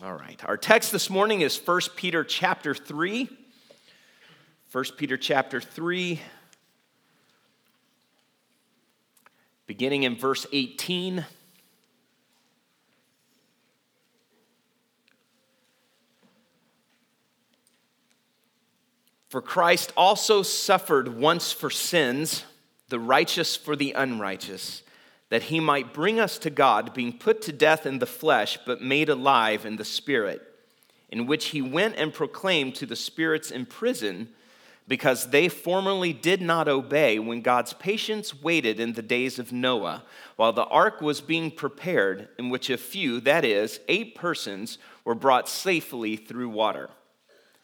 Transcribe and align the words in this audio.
All 0.00 0.14
right. 0.14 0.40
Our 0.44 0.56
text 0.56 0.92
this 0.92 1.10
morning 1.10 1.40
is 1.40 1.58
1 1.58 1.80
Peter 1.96 2.22
chapter 2.22 2.72
3. 2.72 3.28
1 4.70 4.84
Peter 4.96 5.16
chapter 5.16 5.60
3, 5.60 6.20
beginning 9.66 10.04
in 10.04 10.14
verse 10.14 10.46
18. 10.52 11.24
For 19.30 19.42
Christ 19.42 19.92
also 19.96 20.42
suffered 20.42 21.08
once 21.08 21.50
for 21.50 21.70
sins, 21.70 22.44
the 22.88 23.00
righteous 23.00 23.56
for 23.56 23.74
the 23.74 23.94
unrighteous 23.94 24.84
that 25.30 25.44
he 25.44 25.60
might 25.60 25.92
bring 25.92 26.18
us 26.18 26.38
to 26.38 26.50
God, 26.50 26.94
being 26.94 27.12
put 27.12 27.42
to 27.42 27.52
death 27.52 27.84
in 27.86 27.98
the 27.98 28.06
flesh, 28.06 28.58
but 28.64 28.80
made 28.80 29.08
alive 29.08 29.66
in 29.66 29.76
the 29.76 29.84
spirit, 29.84 30.42
in 31.10 31.26
which 31.26 31.46
he 31.46 31.60
went 31.60 31.96
and 31.96 32.14
proclaimed 32.14 32.74
to 32.76 32.86
the 32.86 32.96
spirits 32.96 33.50
in 33.50 33.66
prison, 33.66 34.28
because 34.86 35.28
they 35.28 35.50
formerly 35.50 36.14
did 36.14 36.40
not 36.40 36.66
obey 36.66 37.18
when 37.18 37.42
God's 37.42 37.74
patience 37.74 38.42
waited 38.42 38.80
in 38.80 38.94
the 38.94 39.02
days 39.02 39.38
of 39.38 39.52
Noah, 39.52 40.02
while 40.36 40.54
the 40.54 40.64
ark 40.64 41.02
was 41.02 41.20
being 41.20 41.50
prepared, 41.50 42.28
in 42.38 42.48
which 42.48 42.70
a 42.70 42.78
few, 42.78 43.20
that 43.20 43.44
is, 43.44 43.80
eight 43.86 44.14
persons, 44.14 44.78
were 45.04 45.14
brought 45.14 45.46
safely 45.46 46.16
through 46.16 46.48
water. 46.48 46.88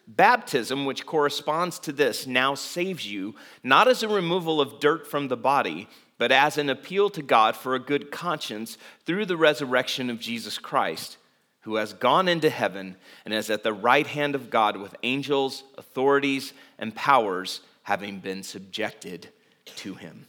Baptism, 0.06 0.84
which 0.84 1.06
corresponds 1.06 1.78
to 1.78 1.92
this, 1.92 2.26
now 2.26 2.54
saves 2.54 3.10
you, 3.10 3.34
not 3.62 3.88
as 3.88 4.02
a 4.02 4.08
removal 4.08 4.60
of 4.60 4.78
dirt 4.78 5.06
from 5.06 5.28
the 5.28 5.36
body 5.36 5.88
but 6.18 6.30
as 6.30 6.58
an 6.58 6.70
appeal 6.70 7.10
to 7.10 7.22
God 7.22 7.56
for 7.56 7.74
a 7.74 7.80
good 7.80 8.10
conscience 8.10 8.78
through 9.04 9.26
the 9.26 9.36
resurrection 9.36 10.10
of 10.10 10.20
Jesus 10.20 10.58
Christ, 10.58 11.16
who 11.62 11.76
has 11.76 11.92
gone 11.92 12.28
into 12.28 12.50
heaven 12.50 12.96
and 13.24 13.34
is 13.34 13.50
at 13.50 13.62
the 13.62 13.72
right 13.72 14.06
hand 14.06 14.34
of 14.34 14.50
God 14.50 14.76
with 14.76 14.94
angels, 15.02 15.64
authorities, 15.76 16.52
and 16.78 16.94
powers 16.94 17.60
having 17.82 18.20
been 18.20 18.42
subjected 18.42 19.28
to 19.76 19.94
him. 19.94 20.26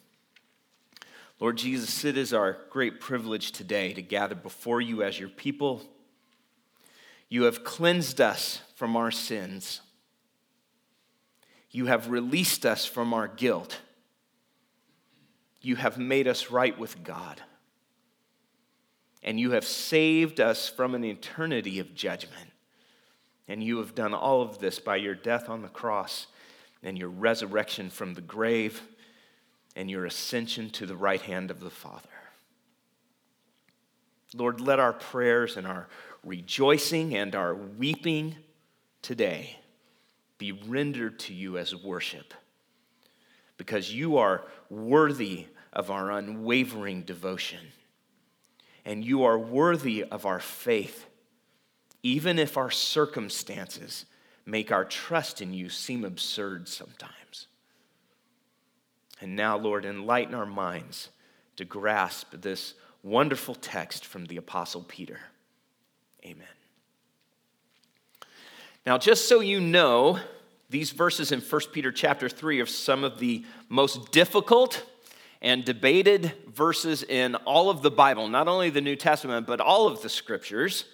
Lord 1.40 1.58
Jesus, 1.58 2.06
it 2.06 2.18
is 2.18 2.34
our 2.34 2.58
great 2.70 3.00
privilege 3.00 3.52
today 3.52 3.94
to 3.94 4.02
gather 4.02 4.36
before 4.36 4.82
you 4.82 5.04
as 5.04 5.20
your 5.20 5.30
people. 5.30 5.84
You 7.28 7.44
have 7.44 7.64
cleansed 7.64 8.22
us 8.22 8.62
from 8.76 8.96
our 8.96 9.12
sins. 9.12 9.82
You 11.72 11.88
have 11.88 12.10
released 12.10 12.66
us 12.66 12.86
from 12.86 13.14
our 13.14 13.28
guilt 13.28 13.82
you 15.66 15.76
have 15.76 15.98
made 15.98 16.28
us 16.28 16.52
right 16.52 16.78
with 16.78 17.04
God. 17.04 17.42
And 19.24 19.40
you 19.40 19.52
have 19.52 19.66
saved 19.66 20.40
us 20.40 20.70
from 20.70 20.94
an 20.94 21.04
eternity 21.04 21.80
of 21.80 21.96
judgment. 21.96 22.52
And 23.48 23.64
you 23.64 23.78
have 23.80 23.96
done 23.96 24.14
all 24.14 24.44
of 24.44 24.60
this 24.60 24.78
by 24.80 24.98
your 24.98 25.16
death 25.16 25.50
on 25.50 25.64
the 25.64 25.68
cross 25.68 26.28
and 26.84 26.98
your 26.98 27.10
resurrection 27.10 27.90
from 27.90 28.14
the 28.14 28.22
grave 28.22 28.82
and 29.76 29.90
your 29.90 30.06
ascension 30.06 30.70
to 30.72 30.86
the 30.86 30.96
right 30.96 31.22
hand 31.22 31.50
of 31.50 31.60
the 31.60 31.72
Father. 31.72 32.10
Lord, 34.36 34.62
let 34.62 34.80
our 34.80 34.94
prayers 34.94 35.58
and 35.58 35.66
our 35.66 35.88
rejoicing 36.24 37.16
and 37.16 37.34
our 37.34 37.56
weeping 37.56 38.36
today 39.02 39.58
be 40.38 40.52
rendered 40.52 41.18
to 41.20 41.34
you 41.34 41.58
as 41.58 41.76
worship 41.76 42.34
because 43.58 43.92
you 43.92 44.18
are 44.18 44.44
worthy 44.70 45.48
of 45.76 45.92
our 45.92 46.12
unwavering 46.12 47.02
devotion. 47.02 47.60
And 48.86 49.04
you 49.04 49.24
are 49.24 49.38
worthy 49.38 50.04
of 50.04 50.26
our 50.26 50.40
faith, 50.40 51.08
even 52.04 52.40
if 52.40 52.56
our 52.56 52.72
circumstances 52.72 54.06
make 54.46 54.72
our 54.72 54.86
trust 54.86 55.42
in 55.42 55.54
you 55.54 55.70
seem 55.70 56.06
absurd 56.06 56.70
sometimes. 56.70 57.48
And 59.20 59.36
now, 59.36 59.58
Lord, 59.58 59.86
enlighten 59.86 60.36
our 60.36 60.46
minds 60.46 61.10
to 61.58 61.66
grasp 61.66 62.34
this 62.42 62.76
wonderful 63.02 63.56
text 63.56 64.06
from 64.06 64.26
the 64.26 64.38
Apostle 64.38 64.84
Peter. 64.84 65.20
Amen. 66.24 66.48
Now, 68.86 68.98
just 68.98 69.28
so 69.28 69.40
you 69.40 69.60
know, 69.60 70.20
these 70.70 70.92
verses 70.92 71.32
in 71.32 71.42
1 71.42 71.62
Peter 71.72 71.92
chapter 71.92 72.30
3 72.30 72.60
are 72.62 72.66
some 72.66 73.04
of 73.04 73.20
the 73.20 73.46
most 73.70 74.12
difficult 74.12 74.84
and 75.46 75.64
debated 75.64 76.34
verses 76.52 77.04
in 77.04 77.36
all 77.36 77.70
of 77.70 77.84
the 77.84 77.92
Bible, 77.92 78.28
not 78.28 78.48
only 78.48 78.72
the 78.72 78.82
New 78.82 78.96
Testament, 78.96 79.46
but 79.46 79.62
all 79.62 79.86
of 79.88 80.02
the 80.02 80.10
scriptures. 80.10 80.86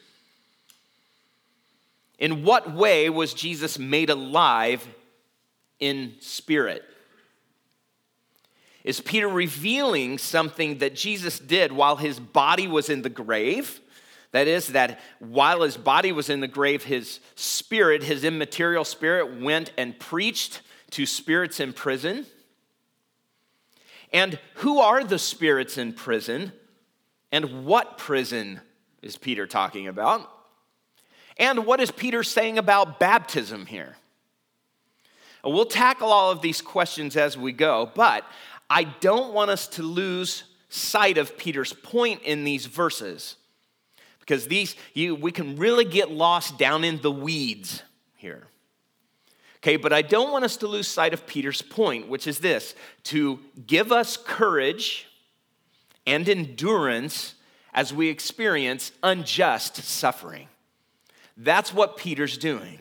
In 2.19 2.44
what 2.44 2.75
way 2.75 3.09
was 3.09 3.34
Jesus 3.34 3.79
made 3.79 4.09
alive 4.09 4.85
in 5.79 6.16
spirit? 6.19 6.84
Is 8.84 9.00
Peter 9.00 9.29
revealing 9.29 10.17
something 10.17 10.79
that 10.79 10.95
Jesus 10.95 11.39
did 11.39 11.72
while 11.72 11.95
his 11.95 12.19
body 12.19 12.68
was 12.68 12.89
in 12.89 13.03
the 13.03 13.09
grave? 13.09 13.79
That 14.33 14.50
is, 14.50 14.68
that 14.68 15.00
while 15.19 15.62
his 15.62 15.78
body 15.78 16.12
was 16.12 16.29
in 16.29 16.41
the 16.41 16.47
grave, 16.50 16.83
his 16.83 17.22
spirit, 17.35 18.03
his 18.03 18.25
immaterial 18.25 18.83
spirit, 18.83 19.39
went 19.39 19.72
and 19.78 19.97
preached 19.97 20.59
to 20.89 21.06
spirits 21.06 21.62
in 21.62 21.72
prison. 21.72 22.25
And 24.12 24.40
who 24.56 24.80
are 24.80 25.04
the 25.04 25.20
spirits 25.20 25.78
in 25.78 25.94
prison? 25.94 26.52
And 27.32 27.66
what 27.66 27.98
prison 27.98 28.62
is 29.02 29.18
Peter 29.18 29.48
talking 29.48 29.88
about? 29.88 30.30
And 31.38 31.66
what 31.66 31.80
is 31.80 31.92
Peter 31.92 32.24
saying 32.24 32.58
about 32.58 33.00
baptism 33.00 33.66
here? 33.66 33.96
We'll 35.44 35.66
tackle 35.66 36.12
all 36.12 36.30
of 36.30 36.42
these 36.42 36.62
questions 36.62 37.18
as 37.18 37.38
we 37.38 37.52
go, 37.52 37.92
but 37.96 38.26
I 38.70 38.84
don't 38.84 39.34
want 39.34 39.50
us 39.50 39.68
to 39.70 39.84
lose 39.84 40.44
sight 40.70 41.18
of 41.18 41.38
Peter's 41.38 41.74
point 41.74 42.22
in 42.24 42.44
these 42.44 42.66
verses 42.66 43.38
because 44.20 44.48
these 44.48 44.76
you, 44.94 45.16
we 45.16 45.32
can 45.32 45.58
really 45.58 45.84
get 45.84 46.12
lost 46.12 46.58
down 46.58 46.84
in 46.84 47.02
the 47.02 47.12
weeds 47.12 47.84
here. 48.16 48.48
Okay, 49.62 49.78
but 49.78 49.94
I 49.94 50.02
don't 50.02 50.32
want 50.32 50.44
us 50.44 50.58
to 50.58 50.68
lose 50.68 50.88
sight 50.88 51.14
of 51.14 51.28
Peter's 51.28 51.62
point, 51.62 52.08
which 52.08 52.26
is 52.26 52.40
this 52.40 52.74
to 53.04 53.40
give 53.68 53.92
us 53.92 54.18
courage 54.18 55.08
and 56.08 56.28
endurance 56.28 57.36
as 57.74 57.94
we 57.94 58.10
experience 58.10 58.92
unjust 59.04 59.78
suffering. 59.78 60.48
That's 61.38 61.74
what 61.74 61.96
Peter's 61.96 62.38
doing. 62.38 62.80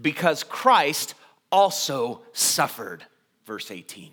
Because 0.00 0.44
Christ 0.44 1.14
also 1.50 2.20
suffered, 2.32 3.04
verse 3.46 3.70
18. 3.70 4.12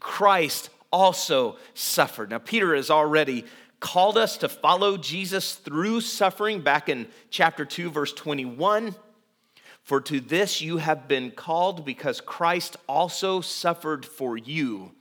Christ 0.00 0.70
also 0.90 1.56
suffered. 1.74 2.30
Now, 2.30 2.38
Peter 2.38 2.74
has 2.74 2.90
already 2.90 3.44
called 3.80 4.16
us 4.16 4.38
to 4.38 4.48
follow 4.48 4.96
Jesus 4.96 5.54
through 5.54 6.00
suffering 6.00 6.60
back 6.60 6.88
in 6.88 7.06
chapter 7.30 7.64
2, 7.64 7.90
verse 7.90 8.12
21. 8.12 8.94
For 9.84 10.00
to 10.00 10.18
this 10.18 10.62
you 10.62 10.78
have 10.78 11.06
been 11.06 11.30
called 11.30 11.84
because 11.84 12.20
Christ 12.20 12.76
also 12.88 13.42
suffered 13.42 14.06
for 14.06 14.36
you, 14.36 14.92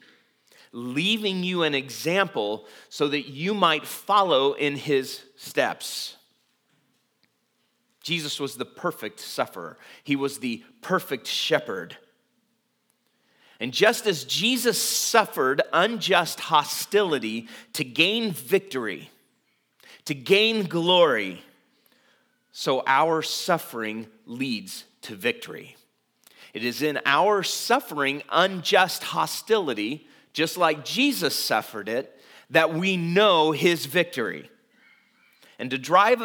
leaving 0.73 1.43
you 1.43 1.63
an 1.63 1.73
example 1.73 2.65
so 2.89 3.07
that 3.07 3.29
you 3.29 3.53
might 3.53 3.87
follow 3.87 4.53
in 4.53 4.75
his 4.75 5.23
steps. 5.37 6.17
Jesus 8.01 8.41
was 8.41 8.57
the 8.57 8.65
perfect 8.65 9.21
sufferer, 9.21 9.77
he 10.03 10.17
was 10.17 10.39
the 10.39 10.63
perfect 10.81 11.27
shepherd. 11.27 11.97
And 13.61 13.71
just 13.71 14.05
as 14.07 14.25
Jesus 14.25 14.77
suffered 14.77 15.61
unjust 15.71 16.41
hostility 16.41 17.47
to 17.71 17.85
gain 17.85 18.31
victory, 18.31 19.09
to 20.03 20.13
gain 20.13 20.65
glory, 20.65 21.41
so 22.55 22.83
our 22.85 23.23
suffering 23.23 24.07
leads 24.27 24.85
to 25.01 25.15
victory. 25.15 25.75
It 26.53 26.63
is 26.63 26.83
in 26.83 26.99
our 27.03 27.41
suffering 27.41 28.21
unjust 28.31 29.03
hostility, 29.03 30.07
just 30.33 30.55
like 30.55 30.85
Jesus 30.85 31.35
suffered 31.35 31.89
it, 31.89 32.21
that 32.51 32.71
we 32.71 32.95
know 32.95 33.51
his 33.53 33.87
victory. 33.87 34.51
And 35.57 35.71
to 35.71 35.79
drive 35.79 36.21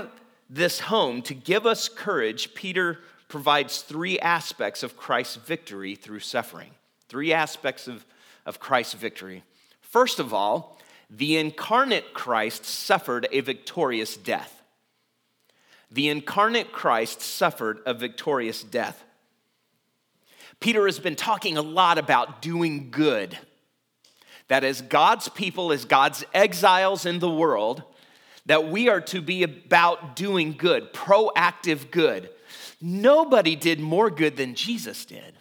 this 0.50 0.80
home, 0.80 1.22
to 1.22 1.34
give 1.34 1.64
us 1.64 1.88
courage, 1.88 2.52
Peter 2.54 2.98
provides 3.28 3.80
three 3.80 4.19
aspects 4.20 4.82
of 4.82 4.98
Christ's 4.98 5.36
victory 5.36 5.94
through 5.94 6.20
suffering. 6.20 6.72
Three 7.08 7.32
aspects 7.32 7.88
of, 7.88 8.04
of 8.44 8.60
Christ's 8.60 8.94
victory. 8.94 9.44
First 9.80 10.19
of 10.19 10.34
all, 10.34 10.78
the 11.08 11.38
incarnate 11.38 12.12
Christ 12.12 12.66
suffered 12.66 13.26
a 13.32 13.40
victorious 13.40 14.14
death 14.14 14.57
the 15.90 16.08
incarnate 16.08 16.73
Christ 16.73 17.20
suffered 17.20 17.81
a 17.87 17.94
victorious 17.94 18.62
death. 18.62 19.02
Peter 20.61 20.87
has 20.87 20.99
been 20.99 21.17
talking 21.17 21.56
a 21.56 21.62
lot 21.62 21.99
about 21.99 22.43
doing 22.43 22.90
good. 22.90 23.38
That 24.49 24.64
as 24.64 24.81
God's 24.81 25.29
people, 25.29 25.73
as 25.73 25.85
God's 25.85 26.25
exiles 26.35 27.06
in 27.06 27.19
the 27.19 27.31
world, 27.31 27.82
that 28.46 28.69
we 28.69 28.88
are 28.88 29.00
to 29.02 29.20
be 29.20 29.43
about 29.43 30.17
doing 30.17 30.52
good, 30.52 30.93
proactive 30.93 31.90
good. 31.90 32.31
Nobody 32.81 33.56
did 33.56 33.79
more 33.79 34.11
good 34.11 34.37
than 34.37 34.55
Jesus 34.55 35.05
did. 35.05 35.38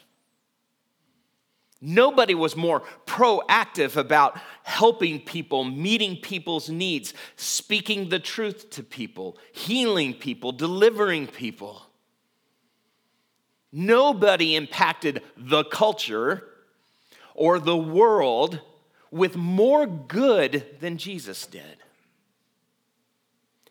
Nobody 1.79 2.33
was 2.33 2.56
more 2.56 2.81
proactive 3.06 3.95
about 3.97 4.39
helping 4.63 5.19
people, 5.19 5.63
meeting 5.63 6.18
people's 6.18 6.69
needs, 6.69 7.13
speaking 7.35 8.09
the 8.09 8.19
truth 8.19 8.69
to 8.71 8.83
people, 8.83 9.38
healing 9.51 10.13
people, 10.13 10.51
delivering 10.51 11.27
people. 11.27 11.83
Nobody 13.71 14.56
impacted 14.56 15.21
the 15.35 15.63
culture 15.65 16.44
or 17.35 17.59
the 17.59 17.77
world 17.77 18.59
with 19.12 19.35
more 19.35 19.85
good 19.85 20.65
than 20.79 20.97
Jesus 20.97 21.45
did. 21.45 21.77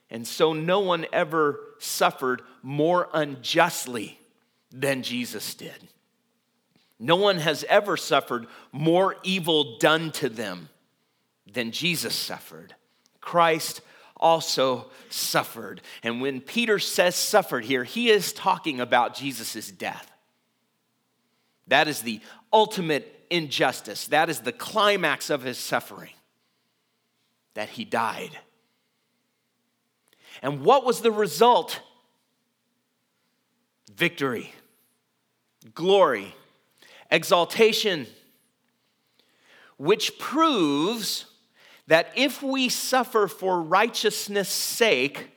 And 0.08 0.26
so 0.26 0.52
no 0.52 0.78
one 0.78 1.06
ever 1.12 1.60
suffered 1.78 2.42
more 2.62 3.08
unjustly 3.12 4.20
than 4.70 5.02
Jesus 5.02 5.54
did. 5.54 5.88
No 6.98 7.16
one 7.16 7.38
has 7.38 7.64
ever 7.68 7.96
suffered 7.96 8.46
more 8.72 9.16
evil 9.22 9.78
done 9.78 10.12
to 10.12 10.28
them 10.28 10.68
than 11.50 11.70
Jesus 11.70 12.14
suffered. 12.14 12.74
Christ 13.20 13.82
also 14.16 14.90
suffered. 15.10 15.82
And 16.02 16.20
when 16.20 16.40
Peter 16.40 16.78
says 16.78 17.14
suffered 17.14 17.64
here, 17.64 17.84
he 17.84 18.08
is 18.08 18.32
talking 18.32 18.80
about 18.80 19.14
Jesus' 19.14 19.70
death. 19.70 20.10
That 21.68 21.88
is 21.88 22.00
the 22.00 22.20
ultimate 22.52 23.26
injustice. 23.28 24.06
That 24.06 24.30
is 24.30 24.40
the 24.40 24.52
climax 24.52 25.30
of 25.30 25.42
his 25.42 25.58
suffering, 25.58 26.12
that 27.54 27.68
he 27.68 27.84
died. 27.84 28.38
And 30.42 30.62
what 30.62 30.84
was 30.84 31.00
the 31.00 31.10
result? 31.10 31.80
Victory, 33.94 34.52
glory, 35.74 36.34
exaltation, 37.10 38.06
which 39.76 40.18
proves 40.18 41.26
that 41.86 42.10
if 42.16 42.42
we 42.42 42.68
suffer 42.68 43.28
for 43.28 43.60
righteousness' 43.60 44.48
sake, 44.48 45.30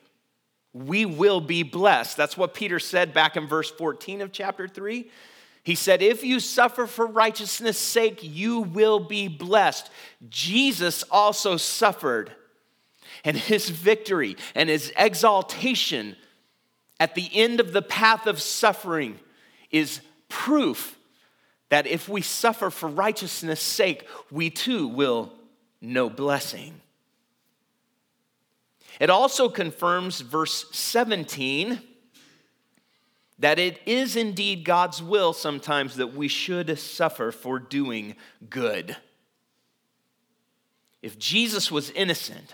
we 0.73 1.05
will 1.05 1.41
be 1.41 1.63
blessed. 1.63 2.17
That's 2.17 2.37
what 2.37 2.53
Peter 2.53 2.79
said 2.79 3.13
back 3.13 3.35
in 3.35 3.47
verse 3.47 3.69
14 3.71 4.21
of 4.21 4.31
chapter 4.31 4.67
3. 4.67 5.09
He 5.63 5.75
said, 5.75 6.01
If 6.01 6.23
you 6.23 6.39
suffer 6.39 6.87
for 6.87 7.05
righteousness' 7.05 7.77
sake, 7.77 8.19
you 8.21 8.61
will 8.61 8.99
be 8.99 9.27
blessed. 9.27 9.89
Jesus 10.29 11.03
also 11.11 11.57
suffered, 11.57 12.31
and 13.23 13.35
his 13.35 13.69
victory 13.69 14.37
and 14.55 14.69
his 14.69 14.93
exaltation 14.97 16.15
at 16.99 17.15
the 17.15 17.29
end 17.33 17.59
of 17.59 17.73
the 17.73 17.81
path 17.81 18.27
of 18.27 18.41
suffering 18.41 19.19
is 19.71 20.01
proof 20.27 20.97
that 21.69 21.87
if 21.87 22.09
we 22.09 22.21
suffer 22.21 22.69
for 22.69 22.89
righteousness' 22.89 23.61
sake, 23.61 24.07
we 24.31 24.49
too 24.49 24.87
will 24.87 25.31
know 25.81 26.09
blessing. 26.09 26.81
It 28.99 29.09
also 29.09 29.47
confirms 29.49 30.19
verse 30.21 30.65
17 30.71 31.81
that 33.39 33.57
it 33.57 33.79
is 33.85 34.17
indeed 34.17 34.65
God's 34.65 35.01
will 35.01 35.31
sometimes 35.31 35.95
that 35.95 36.13
we 36.13 36.27
should 36.27 36.77
suffer 36.77 37.31
for 37.31 37.57
doing 37.57 38.15
good. 38.49 38.97
If 41.01 41.17
Jesus 41.17 41.71
was 41.71 41.91
innocent, 41.91 42.53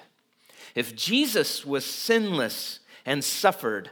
if 0.75 0.95
Jesus 0.95 1.65
was 1.65 1.85
sinless 1.85 2.79
and 3.05 3.23
suffered, 3.23 3.89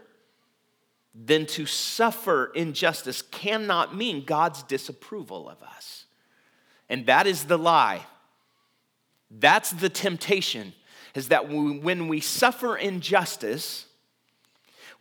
then 1.13 1.45
to 1.45 1.65
suffer 1.65 2.51
injustice 2.55 3.21
cannot 3.21 3.95
mean 3.95 4.25
God's 4.25 4.63
disapproval 4.63 5.47
of 5.47 5.61
us. 5.61 6.05
And 6.89 7.05
that 7.05 7.27
is 7.27 7.45
the 7.45 7.57
lie. 7.57 8.05
That's 9.29 9.71
the 9.71 9.89
temptation, 9.89 10.73
is 11.15 11.29
that 11.29 11.49
when 11.49 12.07
we 12.07 12.19
suffer 12.19 12.75
injustice, 12.75 13.85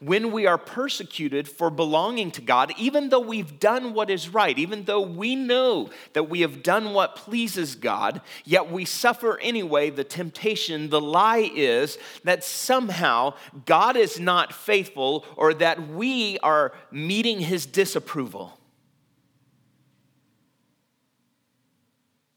when 0.05 0.33
we 0.33 0.47
are 0.47 0.59
persecuted 0.59 1.49
for 1.49 1.71
belonging 1.71 2.33
to 2.33 2.41
God, 2.41 2.73
even 2.77 3.09
though 3.09 3.21
we've 3.21 3.61
done 3.61 3.95
what 3.95 4.11
is 4.11 4.29
right, 4.29 4.59
even 4.59 4.85
though 4.85 5.01
we 5.01 5.37
know 5.37 5.91
that 6.13 6.29
we 6.29 6.41
have 6.41 6.63
done 6.63 6.93
what 6.93 7.15
pleases 7.15 7.77
God, 7.77 8.21
yet 8.45 8.69
we 8.71 8.85
suffer 8.85 9.39
anyway, 9.39 9.91
the 9.91 10.03
temptation, 10.03 10.91
the 10.91 11.01
lie 11.01 11.51
is 11.55 11.99
that 12.25 12.43
somehow 12.43 13.35
God 13.65 13.97
is 13.97 14.19
not 14.19 14.53
faithful 14.53 15.25
or 15.37 15.55
that 15.55 15.89
we 15.89 16.37
are 16.41 16.73
meeting 16.91 17.39
his 17.39 17.65
disapproval. 17.65 18.59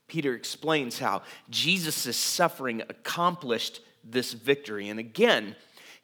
Peter 0.08 0.36
explains 0.36 1.00
how 1.00 1.24
Jesus' 1.50 2.16
suffering 2.16 2.84
accomplished 2.90 3.82
this 4.04 4.34
victory. 4.34 4.88
And 4.88 5.00
again, 5.00 5.56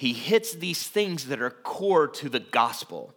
he 0.01 0.13
hits 0.13 0.53
these 0.53 0.87
things 0.87 1.27
that 1.27 1.43
are 1.43 1.51
core 1.51 2.07
to 2.07 2.27
the 2.27 2.39
gospel. 2.39 3.13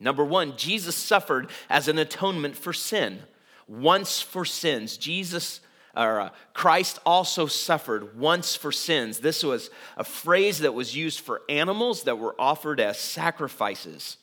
Number 0.00 0.24
one, 0.24 0.56
Jesus 0.56 0.96
suffered 0.96 1.50
as 1.70 1.86
an 1.86 1.98
atonement 1.98 2.56
for 2.56 2.72
sin, 2.72 3.20
once 3.68 4.20
for 4.20 4.44
sins. 4.44 4.96
Jesus 4.96 5.60
or 5.94 6.20
uh, 6.20 6.30
Christ 6.52 6.98
also 7.06 7.46
suffered 7.46 8.18
once 8.18 8.56
for 8.56 8.72
sins. 8.72 9.20
This 9.20 9.44
was 9.44 9.70
a 9.96 10.02
phrase 10.02 10.58
that 10.58 10.74
was 10.74 10.96
used 10.96 11.20
for 11.20 11.42
animals 11.48 12.02
that 12.02 12.18
were 12.18 12.34
offered 12.40 12.80
as 12.80 12.98
sacrifices. 12.98 14.16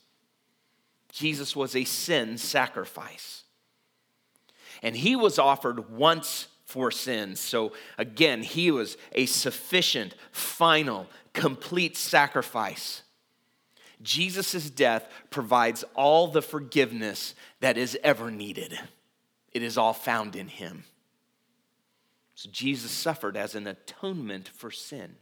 Jesus 1.13 1.55
was 1.55 1.73
a 1.73 1.85
sin 1.85 2.37
sacrifice. 2.37 3.45
And 4.81 4.93
he 4.93 5.15
was 5.15 5.39
offered 5.39 5.89
once 5.89 6.49
for 6.73 6.89
sins. 6.89 7.39
So 7.39 7.71
again, 7.99 8.41
he 8.41 8.71
was 8.71 8.97
a 9.11 9.27
sufficient, 9.27 10.15
final, 10.31 11.05
complete 11.33 11.95
sacrifice. 11.95 13.03
Jesus' 14.01 14.71
death 14.71 15.07
provides 15.29 15.83
all 15.93 16.27
the 16.27 16.41
forgiveness 16.41 17.35
that 17.59 17.77
is 17.77 17.95
ever 18.03 18.31
needed. 18.31 18.77
It 19.51 19.61
is 19.61 19.77
all 19.77 19.93
found 19.93 20.35
in 20.35 20.47
him. 20.47 20.83
So 22.33 22.49
Jesus 22.51 22.89
suffered 22.89 23.37
as 23.37 23.53
an 23.53 23.67
atonement 23.67 24.47
for 24.47 24.71
sin. 24.71 25.15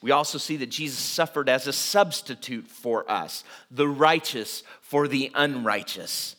We 0.00 0.12
also 0.12 0.38
see 0.38 0.56
that 0.58 0.70
Jesus 0.70 1.00
suffered 1.00 1.48
as 1.48 1.66
a 1.66 1.72
substitute 1.72 2.68
for 2.68 3.10
us, 3.10 3.42
the 3.72 3.88
righteous 3.88 4.62
for 4.80 5.08
the 5.08 5.32
unrighteous. 5.34 6.36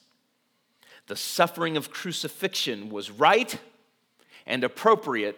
The 1.10 1.16
suffering 1.16 1.76
of 1.76 1.90
crucifixion 1.90 2.92
was 2.92 3.10
right 3.10 3.60
and 4.46 4.64
appropriate 4.64 5.36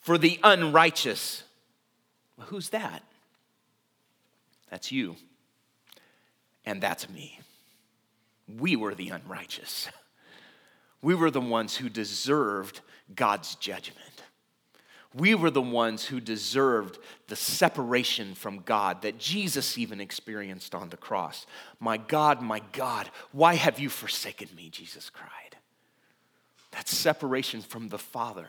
for 0.00 0.18
the 0.18 0.40
unrighteous. 0.42 1.44
Well, 2.36 2.48
who's 2.48 2.70
that? 2.70 3.04
That's 4.70 4.90
you. 4.90 5.14
And 6.66 6.82
that's 6.82 7.08
me. 7.08 7.38
We 8.58 8.74
were 8.74 8.94
the 8.94 9.08
unrighteous. 9.08 9.88
We 11.00 11.14
were 11.14 11.30
the 11.30 11.38
ones 11.38 11.76
who 11.76 11.90
deserved 11.90 12.80
God's 13.14 13.56
judgment. 13.56 14.13
We 15.14 15.36
were 15.36 15.50
the 15.50 15.62
ones 15.62 16.04
who 16.04 16.18
deserved 16.20 16.98
the 17.28 17.36
separation 17.36 18.34
from 18.34 18.60
God 18.60 19.02
that 19.02 19.16
Jesus 19.16 19.78
even 19.78 20.00
experienced 20.00 20.74
on 20.74 20.88
the 20.88 20.96
cross. 20.96 21.46
My 21.78 21.96
God, 21.96 22.42
my 22.42 22.60
God, 22.72 23.08
why 23.30 23.54
have 23.54 23.78
you 23.78 23.88
forsaken 23.88 24.48
me? 24.56 24.70
Jesus 24.70 25.10
cried. 25.10 25.30
That 26.72 26.88
separation 26.88 27.62
from 27.62 27.88
the 27.88 27.98
Father. 27.98 28.48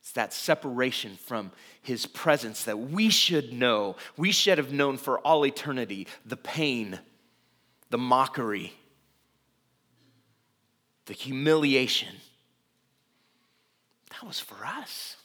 It's 0.00 0.12
that 0.12 0.32
separation 0.32 1.16
from 1.16 1.50
His 1.82 2.06
presence 2.06 2.62
that 2.64 2.78
we 2.78 3.10
should 3.10 3.52
know. 3.52 3.96
We 4.16 4.30
should 4.30 4.58
have 4.58 4.72
known 4.72 4.98
for 4.98 5.18
all 5.18 5.44
eternity 5.44 6.06
the 6.24 6.36
pain, 6.36 7.00
the 7.90 7.98
mockery, 7.98 8.72
the 11.06 11.12
humiliation 11.12 12.14
that 14.20 14.26
was 14.26 14.40
for 14.40 14.66
us. 14.66 15.16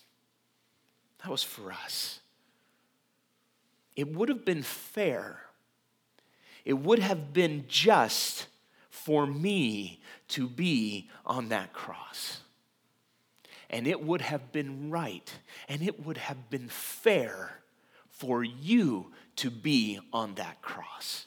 That 1.21 1.29
was 1.29 1.43
for 1.43 1.71
us. 1.71 2.19
It 3.95 4.13
would 4.13 4.29
have 4.29 4.45
been 4.45 4.63
fair. 4.63 5.39
It 6.63 6.73
would 6.73 6.99
have 6.99 7.33
been 7.33 7.65
just 7.67 8.47
for 8.89 9.27
me 9.27 10.01
to 10.29 10.47
be 10.47 11.09
on 11.25 11.49
that 11.49 11.73
cross. 11.73 12.39
And 13.69 13.85
it 13.85 14.01
would 14.01 14.21
have 14.21 14.51
been 14.51 14.89
right 14.89 15.29
and 15.67 15.81
it 15.81 16.05
would 16.05 16.17
have 16.17 16.49
been 16.49 16.69
fair 16.69 17.59
for 18.09 18.43
you 18.43 19.11
to 19.37 19.49
be 19.49 19.99
on 20.13 20.35
that 20.35 20.61
cross. 20.61 21.25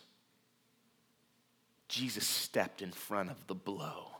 Jesus 1.89 2.27
stepped 2.27 2.81
in 2.81 2.93
front 2.93 3.31
of 3.31 3.47
the 3.47 3.55
blow. 3.55 4.17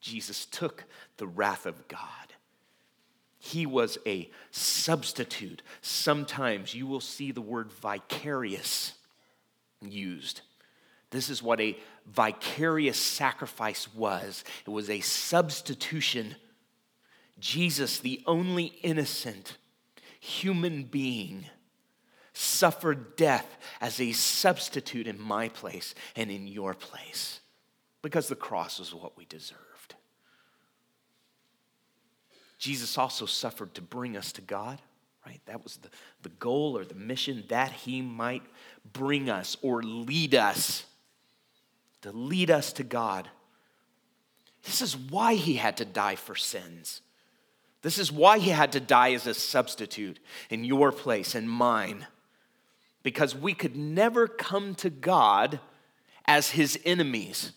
Jesus 0.00 0.46
took 0.46 0.84
the 1.18 1.26
wrath 1.26 1.66
of 1.66 1.86
God. 1.88 2.29
He 3.42 3.64
was 3.64 3.96
a 4.06 4.30
substitute. 4.50 5.62
Sometimes 5.80 6.74
you 6.74 6.86
will 6.86 7.00
see 7.00 7.32
the 7.32 7.40
word 7.40 7.72
vicarious 7.72 8.92
used. 9.80 10.42
This 11.08 11.30
is 11.30 11.42
what 11.42 11.58
a 11.58 11.78
vicarious 12.06 12.98
sacrifice 12.98 13.92
was 13.94 14.44
it 14.66 14.70
was 14.70 14.90
a 14.90 15.00
substitution. 15.00 16.36
Jesus, 17.38 17.98
the 17.98 18.22
only 18.26 18.66
innocent 18.82 19.56
human 20.20 20.82
being, 20.84 21.46
suffered 22.34 23.16
death 23.16 23.56
as 23.80 23.98
a 23.98 24.12
substitute 24.12 25.06
in 25.06 25.18
my 25.18 25.48
place 25.48 25.94
and 26.14 26.30
in 26.30 26.46
your 26.46 26.74
place 26.74 27.40
because 28.02 28.28
the 28.28 28.36
cross 28.36 28.78
was 28.78 28.94
what 28.94 29.16
we 29.16 29.24
deserved. 29.24 29.69
Jesus 32.60 32.98
also 32.98 33.24
suffered 33.24 33.74
to 33.74 33.80
bring 33.80 34.18
us 34.18 34.32
to 34.32 34.42
God, 34.42 34.80
right? 35.26 35.40
That 35.46 35.64
was 35.64 35.78
the, 35.78 35.88
the 36.22 36.28
goal 36.28 36.76
or 36.76 36.84
the 36.84 36.94
mission 36.94 37.42
that 37.48 37.72
he 37.72 38.02
might 38.02 38.42
bring 38.92 39.30
us 39.30 39.56
or 39.62 39.82
lead 39.82 40.34
us, 40.34 40.84
to 42.02 42.12
lead 42.12 42.50
us 42.50 42.74
to 42.74 42.84
God. 42.84 43.30
This 44.62 44.82
is 44.82 44.94
why 44.94 45.36
he 45.36 45.54
had 45.54 45.78
to 45.78 45.86
die 45.86 46.16
for 46.16 46.36
sins. 46.36 47.00
This 47.80 47.96
is 47.96 48.12
why 48.12 48.38
he 48.38 48.50
had 48.50 48.72
to 48.72 48.80
die 48.80 49.14
as 49.14 49.26
a 49.26 49.32
substitute 49.32 50.18
in 50.50 50.62
your 50.62 50.92
place 50.92 51.34
and 51.34 51.48
mine. 51.48 52.06
Because 53.02 53.34
we 53.34 53.54
could 53.54 53.74
never 53.74 54.28
come 54.28 54.74
to 54.76 54.90
God 54.90 55.60
as 56.26 56.50
his 56.50 56.78
enemies. 56.84 57.52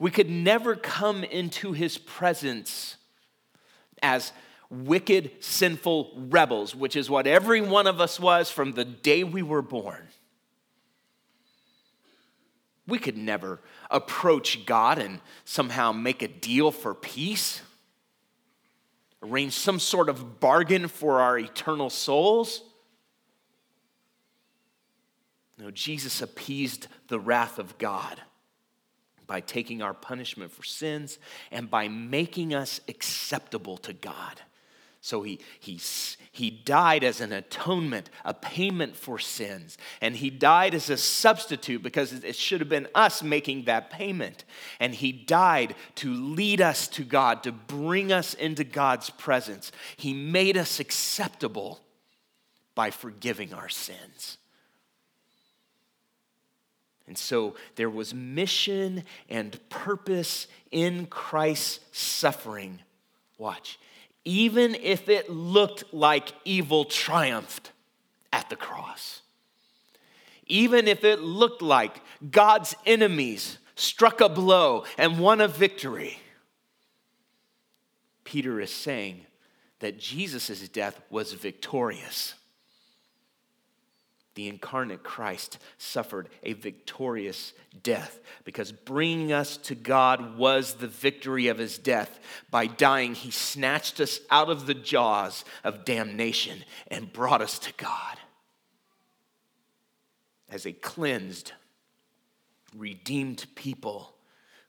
We 0.00 0.10
could 0.10 0.28
never 0.28 0.74
come 0.74 1.22
into 1.22 1.74
his 1.74 1.96
presence 1.96 2.96
as 4.02 4.32
wicked, 4.70 5.30
sinful 5.40 6.12
rebels, 6.30 6.74
which 6.74 6.96
is 6.96 7.10
what 7.10 7.26
every 7.26 7.60
one 7.60 7.86
of 7.86 8.00
us 8.00 8.18
was 8.18 8.50
from 8.50 8.72
the 8.72 8.84
day 8.84 9.22
we 9.22 9.42
were 9.42 9.62
born. 9.62 10.08
We 12.86 12.98
could 12.98 13.16
never 13.16 13.60
approach 13.90 14.66
God 14.66 14.98
and 14.98 15.20
somehow 15.44 15.92
make 15.92 16.22
a 16.22 16.28
deal 16.28 16.70
for 16.70 16.94
peace, 16.94 17.62
arrange 19.22 19.52
some 19.52 19.78
sort 19.78 20.08
of 20.08 20.40
bargain 20.40 20.88
for 20.88 21.20
our 21.20 21.38
eternal 21.38 21.90
souls. 21.90 22.62
No, 25.58 25.70
Jesus 25.70 26.22
appeased 26.22 26.88
the 27.06 27.20
wrath 27.20 27.58
of 27.58 27.78
God 27.78 28.20
by 29.26 29.40
taking 29.40 29.82
our 29.82 29.94
punishment 29.94 30.52
for 30.52 30.62
sins 30.62 31.18
and 31.50 31.70
by 31.70 31.88
making 31.88 32.54
us 32.54 32.80
acceptable 32.88 33.76
to 33.78 33.92
God. 33.92 34.40
So 35.04 35.22
he, 35.22 35.40
he, 35.58 35.80
he 36.30 36.48
died 36.48 37.02
as 37.02 37.20
an 37.20 37.32
atonement, 37.32 38.08
a 38.24 38.32
payment 38.32 38.94
for 38.94 39.18
sins. 39.18 39.76
And 40.00 40.14
he 40.14 40.30
died 40.30 40.74
as 40.74 40.90
a 40.90 40.96
substitute 40.96 41.82
because 41.82 42.12
it 42.12 42.36
should 42.36 42.60
have 42.60 42.68
been 42.68 42.86
us 42.94 43.20
making 43.20 43.64
that 43.64 43.90
payment. 43.90 44.44
And 44.78 44.94
he 44.94 45.10
died 45.10 45.74
to 45.96 46.14
lead 46.14 46.60
us 46.60 46.86
to 46.88 47.02
God, 47.02 47.42
to 47.42 47.50
bring 47.50 48.12
us 48.12 48.34
into 48.34 48.62
God's 48.62 49.10
presence. 49.10 49.72
He 49.96 50.14
made 50.14 50.56
us 50.56 50.78
acceptable 50.78 51.80
by 52.76 52.90
forgiving 52.92 53.52
our 53.52 53.68
sins. 53.68 54.38
And 57.12 57.18
so 57.18 57.56
there 57.76 57.90
was 57.90 58.14
mission 58.14 59.04
and 59.28 59.60
purpose 59.68 60.46
in 60.70 61.04
Christ's 61.04 61.80
suffering. 61.92 62.78
Watch 63.36 63.78
even 64.24 64.74
if 64.76 65.08
it 65.08 65.30
looked 65.30 65.92
like 65.92 66.32
evil 66.44 66.84
triumphed 66.84 67.72
at 68.32 68.48
the 68.48 68.56
cross. 68.56 69.22
Even 70.46 70.86
if 70.86 71.04
it 71.04 71.20
looked 71.20 71.62
like 71.62 72.00
God's 72.30 72.74
enemies 72.86 73.58
struck 73.74 74.20
a 74.20 74.28
blow 74.28 74.84
and 74.98 75.18
won 75.18 75.40
a 75.40 75.48
victory. 75.48 76.18
Peter 78.24 78.60
is 78.60 78.72
saying 78.72 79.26
that 79.80 79.98
Jesus' 79.98 80.68
death 80.68 81.00
was 81.10 81.32
victorious 81.32 82.34
the 84.34 84.48
incarnate 84.48 85.02
Christ 85.02 85.58
suffered 85.76 86.28
a 86.42 86.54
victorious 86.54 87.52
death 87.82 88.18
because 88.44 88.72
bringing 88.72 89.32
us 89.32 89.58
to 89.58 89.74
God 89.74 90.38
was 90.38 90.74
the 90.74 90.88
victory 90.88 91.48
of 91.48 91.58
his 91.58 91.76
death. 91.76 92.18
By 92.50 92.66
dying, 92.66 93.14
he 93.14 93.30
snatched 93.30 94.00
us 94.00 94.20
out 94.30 94.48
of 94.48 94.66
the 94.66 94.74
jaws 94.74 95.44
of 95.64 95.84
damnation 95.84 96.64
and 96.88 97.12
brought 97.12 97.42
us 97.42 97.58
to 97.60 97.72
God 97.76 98.18
as 100.48 100.66
a 100.66 100.72
cleansed, 100.72 101.52
redeemed 102.76 103.46
people 103.54 104.14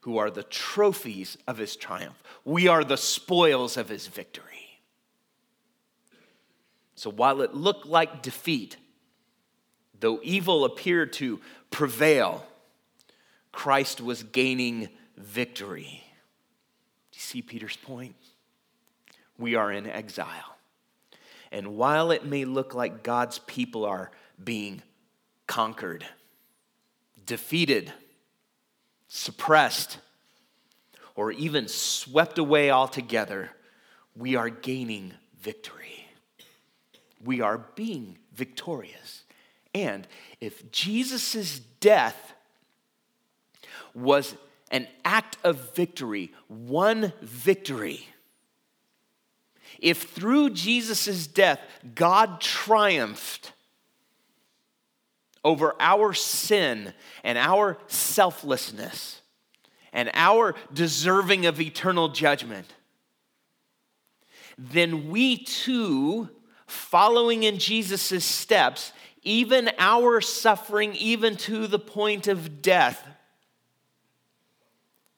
who 0.00 0.18
are 0.18 0.30
the 0.30 0.42
trophies 0.42 1.38
of 1.46 1.56
his 1.56 1.76
triumph. 1.76 2.22
We 2.44 2.68
are 2.68 2.84
the 2.84 2.96
spoils 2.96 3.76
of 3.76 3.88
his 3.88 4.06
victory. 4.06 4.80
So 6.94 7.10
while 7.10 7.40
it 7.40 7.54
looked 7.54 7.86
like 7.86 8.22
defeat, 8.22 8.76
Though 10.04 10.20
evil 10.22 10.66
appeared 10.66 11.14
to 11.14 11.40
prevail, 11.70 12.44
Christ 13.52 14.02
was 14.02 14.22
gaining 14.22 14.90
victory. 15.16 16.04
Do 17.10 17.16
you 17.16 17.20
see 17.22 17.40
Peter's 17.40 17.78
point? 17.78 18.14
We 19.38 19.54
are 19.54 19.72
in 19.72 19.86
exile. 19.86 20.58
And 21.50 21.78
while 21.78 22.10
it 22.10 22.26
may 22.26 22.44
look 22.44 22.74
like 22.74 23.02
God's 23.02 23.38
people 23.38 23.86
are 23.86 24.10
being 24.44 24.82
conquered, 25.46 26.04
defeated, 27.24 27.90
suppressed, 29.08 29.96
or 31.14 31.32
even 31.32 31.66
swept 31.66 32.36
away 32.36 32.70
altogether, 32.70 33.52
we 34.14 34.36
are 34.36 34.50
gaining 34.50 35.14
victory. 35.40 36.06
We 37.24 37.40
are 37.40 37.56
being 37.74 38.18
victorious. 38.34 39.23
And 39.74 40.06
if 40.40 40.70
Jesus' 40.70 41.58
death 41.80 42.32
was 43.94 44.36
an 44.70 44.86
act 45.04 45.36
of 45.42 45.74
victory, 45.74 46.32
one 46.48 47.12
victory, 47.20 48.08
if 49.80 50.02
through 50.02 50.50
Jesus' 50.50 51.26
death 51.26 51.60
God 51.94 52.40
triumphed 52.40 53.52
over 55.44 55.74
our 55.78 56.14
sin 56.14 56.94
and 57.22 57.36
our 57.36 57.76
selflessness 57.86 59.20
and 59.92 60.10
our 60.14 60.54
deserving 60.72 61.46
of 61.46 61.60
eternal 61.60 62.08
judgment, 62.08 62.72
then 64.56 65.10
we 65.10 65.36
too, 65.36 66.30
following 66.66 67.42
in 67.42 67.58
Jesus' 67.58 68.24
steps, 68.24 68.92
even 69.24 69.70
our 69.78 70.20
suffering, 70.20 70.94
even 70.94 71.36
to 71.36 71.66
the 71.66 71.78
point 71.78 72.28
of 72.28 72.62
death, 72.62 73.06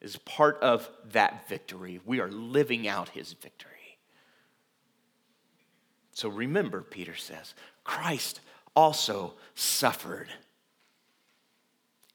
is 0.01 0.17
part 0.19 0.59
of 0.63 0.89
that 1.13 1.49
victory. 1.49 2.01
We 2.05 2.21
are 2.21 2.31
living 2.31 2.87
out 2.87 3.09
his 3.09 3.33
victory. 3.33 3.73
So 6.13 6.29
remember, 6.29 6.81
Peter 6.81 7.17
says, 7.17 7.55
Christ 7.85 8.41
also 8.75 9.35
suffered. 9.55 10.29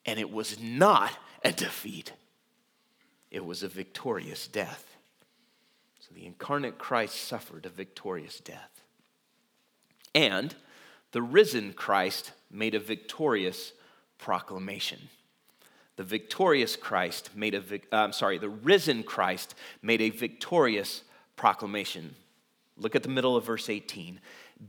And 0.05 0.19
it 0.19 0.31
was 0.31 0.59
not 0.59 1.11
a 1.43 1.51
defeat, 1.51 2.13
it 3.29 3.45
was 3.45 3.63
a 3.63 3.67
victorious 3.67 4.47
death. 4.47 4.95
So 5.99 6.15
the 6.15 6.25
incarnate 6.25 6.77
Christ 6.77 7.15
suffered 7.15 7.65
a 7.65 7.69
victorious 7.69 8.39
death. 8.39 8.81
And 10.15 10.55
the 11.11 11.21
risen 11.21 11.73
Christ 11.73 12.31
made 12.49 12.75
a 12.75 12.79
victorious 12.79 13.73
proclamation. 14.17 14.99
The 15.97 16.03
victorious 16.03 16.75
Christ 16.75 17.31
made 17.35 17.53
a, 17.53 17.61
uh, 17.91 17.97
I'm 17.97 18.13
sorry, 18.13 18.37
the 18.37 18.49
risen 18.49 19.03
Christ 19.03 19.55
made 19.81 20.01
a 20.01 20.09
victorious 20.09 21.03
proclamation. 21.35 22.15
Look 22.77 22.95
at 22.95 23.03
the 23.03 23.09
middle 23.09 23.35
of 23.35 23.45
verse 23.45 23.69
18. 23.69 24.19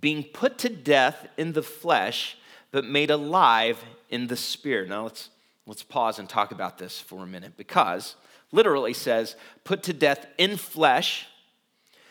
Being 0.01 0.25
put 0.25 0.59
to 0.59 0.69
death 0.69 1.27
in 1.37 1.53
the 1.53 1.63
flesh, 1.63 2.37
but 2.71 2.85
made 2.85 3.11
alive 3.11 3.83
in 4.09 4.27
the 4.27 4.37
spirit. 4.37 4.89
Now 4.89 5.05
let's, 5.05 5.31
let's 5.67 5.83
pause 5.83 6.19
and 6.19 6.29
talk 6.29 6.51
about 6.51 6.79
this 6.79 6.99
for 6.99 7.23
a 7.23 7.27
minute 7.27 7.57
because 7.57 8.17
literally 8.51 8.95
says, 8.95 9.37
put 9.65 9.83
to 9.85 9.93
death 9.93 10.27
in 10.39 10.57
flesh, 10.57 11.27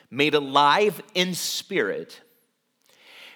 made 0.10 0.34
alive 0.34 1.02
in 1.14 1.34
spirit. 1.34 2.22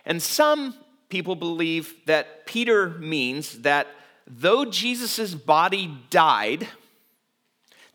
And 0.05 0.21
some 0.21 0.75
people 1.09 1.35
believe 1.35 1.93
that 2.05 2.45
Peter 2.45 2.89
means 2.89 3.59
that 3.59 3.87
though 4.27 4.65
Jesus' 4.65 5.33
body 5.33 5.97
died, 6.09 6.67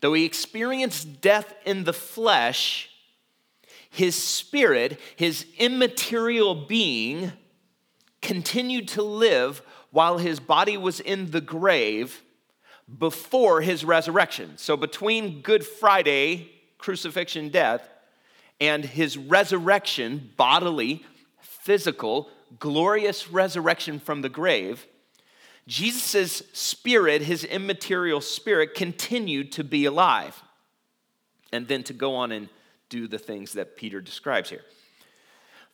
though 0.01 0.13
he 0.15 0.25
experienced 0.25 1.21
death 1.21 1.55
in 1.65 1.85
the 1.85 1.93
flesh, 1.93 2.91
his 3.91 4.15
spirit, 4.15 4.99
his 5.17 5.47
immaterial 5.59 6.55
being, 6.55 7.33
continued 8.23 8.89
to 8.89 9.03
live 9.03 9.63
while 9.91 10.19
his 10.19 10.39
body 10.39 10.77
was 10.77 11.01
in 11.01 11.31
the 11.31 11.41
grave 11.41 12.23
before 12.99 13.61
his 13.61 13.85
resurrection. 13.85 14.57
So 14.57 14.77
between 14.77 15.43
Good 15.43 15.65
Friday, 15.65 16.51
crucifixion, 16.79 17.49
death, 17.49 17.89
and 18.61 18.85
his 18.85 19.17
resurrection, 19.17 20.31
bodily, 20.37 21.05
physical, 21.41 22.29
glorious 22.59 23.31
resurrection 23.31 24.01
from 24.01 24.23
the 24.23 24.29
grave, 24.29 24.87
Jesus' 25.67 26.43
spirit, 26.53 27.23
his 27.23 27.45
immaterial 27.45 28.21
spirit, 28.21 28.75
continued 28.75 29.53
to 29.53 29.65
be 29.65 29.85
alive 29.85 30.43
and 31.53 31.69
then 31.69 31.83
to 31.85 31.93
go 31.93 32.17
on 32.17 32.33
and 32.33 32.49
do 32.89 33.07
the 33.07 33.19
things 33.19 33.53
that 33.53 33.77
Peter 33.77 34.01
describes 34.01 34.51
here. 34.51 34.63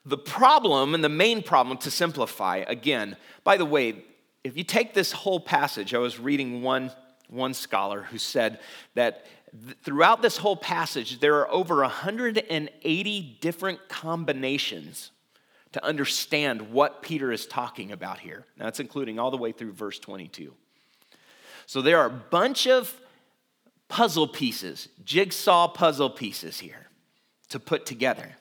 The 0.05 0.19
problem, 0.19 0.95
and 0.95 1.03
the 1.03 1.09
main 1.09 1.43
problem 1.43 1.79
to 1.79 1.91
simplify, 1.91 2.59
again, 2.69 3.17
by 3.43 3.57
the 3.57 3.65
way, 3.65 4.05
if 4.45 4.57
you 4.57 4.63
take 4.63 4.95
this 4.95 5.13
whole 5.13 5.41
passage, 5.41 5.95
I 5.95 5.99
was 5.99 6.21
reading 6.21 6.63
one, 6.63 6.93
one 7.29 7.55
scholar 7.55 8.03
who 8.03 8.19
said 8.19 8.61
that 8.95 9.27
th- 9.51 9.77
throughout 9.83 10.23
this 10.23 10.37
whole 10.37 10.57
passage, 10.57 11.19
there 11.19 11.37
are 11.37 11.51
over 11.51 11.79
180 11.79 13.39
different 13.41 13.89
combinations 13.89 15.11
to 15.77 15.85
understand 15.85 16.73
what 16.73 17.03
Peter 17.03 17.31
is 17.31 17.47
talking 17.47 17.93
about 17.93 18.19
here. 18.19 18.47
Now, 18.57 18.65
that's 18.65 18.81
including 18.81 19.19
all 19.19 19.31
the 19.31 19.37
way 19.37 19.53
through 19.53 19.73
verse 19.73 19.99
22. 19.99 20.55
So 21.67 21.83
there 21.83 21.99
are 21.99 22.07
a 22.07 22.11
bunch 22.11 22.67
of 22.67 22.99
puzzle 23.87 24.27
pieces, 24.27 24.89
jigsaw 25.05 25.69
puzzle 25.69 26.09
pieces 26.09 26.59
here 26.59 26.87
to 27.51 27.61
put 27.61 27.85
together. 27.85 28.35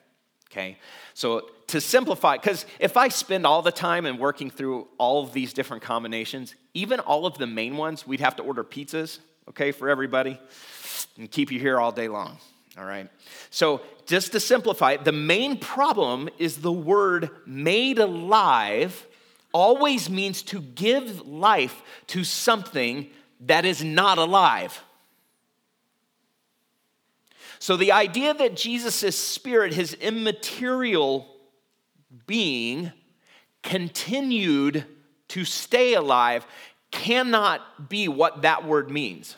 Okay? 0.50 0.78
So 1.14 1.50
to 1.68 1.82
simplify, 1.82 2.38
because 2.38 2.66
if 2.80 2.96
I 2.96 3.10
spend 3.10 3.46
all 3.46 3.62
the 3.62 3.70
time 3.70 4.06
and 4.06 4.18
working 4.18 4.50
through 4.50 4.88
all 4.98 5.22
of 5.22 5.34
these 5.34 5.52
different 5.52 5.84
combinations, 5.84 6.56
even 6.74 7.02
all 7.02 7.26
of 7.26 7.38
the 7.38 7.48
main 7.48 7.76
ones, 7.76 8.08
we'd 8.08 8.22
have 8.22 8.38
to 8.38 8.44
order 8.44 8.64
pizzas, 8.64 9.20
okay, 9.50 9.74
for 9.74 9.90
everybody, 9.90 10.40
and 11.18 11.30
keep 11.30 11.52
you 11.52 11.60
here 11.60 11.82
all 11.82 11.92
day 11.92 12.08
long. 12.08 12.38
All 12.78 12.86
right. 12.86 13.10
So, 13.52 13.82
just 14.06 14.34
to 14.34 14.40
simplify, 14.40 14.98
the 14.98 15.12
main 15.12 15.58
problem 15.58 16.30
is 16.38 16.58
the 16.58 16.72
word 16.72 17.30
made 17.46 18.00
alive 18.00 19.08
always 19.54 20.10
means 20.10 20.42
to 20.44 20.60
give 20.60 21.26
life 21.26 21.82
to 22.08 22.24
something 22.26 23.10
that 23.40 23.64
is 23.64 23.84
not 23.84 24.18
alive. 24.18 24.84
So, 27.60 27.78
the 27.78 27.94
idea 27.94 28.34
that 28.34 28.58
Jesus' 28.58 29.18
spirit, 29.18 29.74
his 29.74 29.94
immaterial 29.94 31.34
being, 32.28 32.92
continued 33.64 34.86
to 35.30 35.46
stay 35.46 35.94
alive 35.94 36.46
cannot 36.92 37.90
be 37.90 38.08
what 38.08 38.42
that 38.42 38.66
word 38.66 38.92
means. 38.92 39.38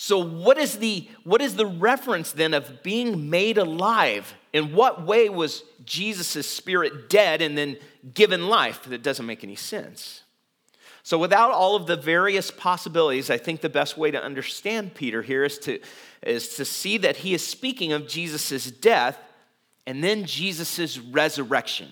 So, 0.00 0.20
what 0.20 0.58
is, 0.58 0.78
the, 0.78 1.08
what 1.24 1.42
is 1.42 1.56
the 1.56 1.66
reference 1.66 2.30
then 2.30 2.54
of 2.54 2.84
being 2.84 3.30
made 3.30 3.58
alive? 3.58 4.32
In 4.52 4.72
what 4.72 5.04
way 5.04 5.28
was 5.28 5.64
Jesus' 5.84 6.48
spirit 6.48 7.10
dead 7.10 7.42
and 7.42 7.58
then 7.58 7.76
given 8.14 8.46
life? 8.46 8.84
That 8.84 9.02
doesn't 9.02 9.26
make 9.26 9.42
any 9.42 9.56
sense. 9.56 10.22
So, 11.02 11.18
without 11.18 11.50
all 11.50 11.74
of 11.74 11.88
the 11.88 11.96
various 11.96 12.52
possibilities, 12.52 13.28
I 13.28 13.38
think 13.38 13.60
the 13.60 13.68
best 13.68 13.98
way 13.98 14.12
to 14.12 14.22
understand 14.22 14.94
Peter 14.94 15.20
here 15.20 15.42
is 15.42 15.58
to, 15.60 15.80
is 16.22 16.54
to 16.54 16.64
see 16.64 16.98
that 16.98 17.16
he 17.16 17.34
is 17.34 17.44
speaking 17.44 17.90
of 17.90 18.06
Jesus' 18.06 18.70
death 18.70 19.18
and 19.84 20.04
then 20.04 20.26
Jesus' 20.26 20.96
resurrection. 20.96 21.88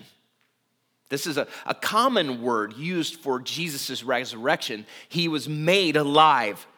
This 1.08 1.26
is 1.26 1.38
a, 1.38 1.48
a 1.66 1.74
common 1.74 2.40
word 2.40 2.76
used 2.76 3.16
for 3.16 3.40
Jesus' 3.40 4.04
resurrection. 4.04 4.86
He 5.08 5.26
was 5.26 5.48
made 5.48 5.96
alive. 5.96 6.68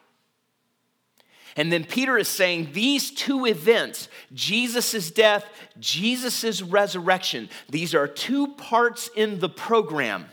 And 1.59 1.73
then 1.73 1.83
Peter 1.83 2.17
is 2.17 2.29
saying 2.29 2.69
these 2.73 3.11
two 3.11 3.45
events, 3.45 4.09
Jesus' 4.33 5.11
death, 5.11 5.45
Jesus' 5.81 6.63
resurrection, 6.63 7.51
these 7.69 7.97
are 7.97 8.07
two 8.07 8.55
parts 8.55 9.11
in 9.17 9.41
the 9.41 9.49
program. 9.49 10.27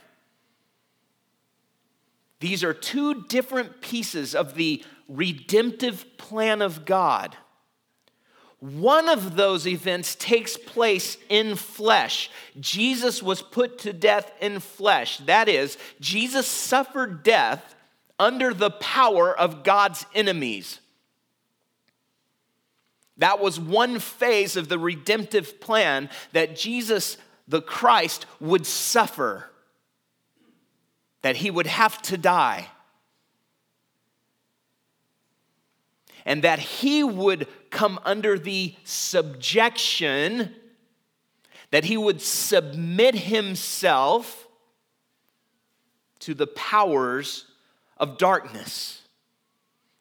These 2.41 2.63
are 2.63 2.75
two 2.75 3.23
different 3.23 3.81
pieces 3.81 4.35
of 4.35 4.53
the 4.53 4.85
redemptive 5.09 6.05
plan 6.19 6.61
of 6.61 6.85
God. 6.85 7.35
One 8.59 9.09
of 9.09 9.35
those 9.35 9.65
events 9.65 10.13
takes 10.13 10.57
place 10.57 11.17
in 11.27 11.55
flesh. 11.55 12.29
Jesus 12.59 13.23
was 13.23 13.41
put 13.41 13.79
to 13.79 13.93
death 13.93 14.31
in 14.41 14.59
flesh. 14.59 15.17
That 15.17 15.49
is, 15.49 15.79
Jesus 15.99 16.45
suffered 16.45 17.23
death 17.23 17.73
under 18.19 18.53
the 18.53 18.69
power 18.69 19.35
of 19.35 19.63
God's 19.63 20.05
enemies. 20.13 20.81
That 23.17 23.39
was 23.39 23.59
one 23.59 23.99
phase 23.99 24.57
of 24.57 24.67
the 24.67 24.79
redemptive 24.79 25.61
plan 25.61 26.09
that 26.33 26.55
Jesus, 26.55 27.17
the 27.47 27.61
Christ, 27.61 28.25
would 28.39 28.65
suffer, 28.65 29.49
that 31.21 31.37
he 31.37 31.49
would 31.49 31.67
have 31.67 32.01
to 32.03 32.17
die, 32.17 32.67
and 36.25 36.43
that 36.43 36.59
he 36.59 37.03
would 37.03 37.47
come 37.69 37.99
under 38.03 38.37
the 38.37 38.75
subjection, 38.83 40.53
that 41.71 41.85
he 41.85 41.95
would 41.95 42.21
submit 42.21 43.15
himself 43.15 44.47
to 46.19 46.33
the 46.33 46.47
powers 46.47 47.45
of 47.97 48.17
darkness 48.17 49.04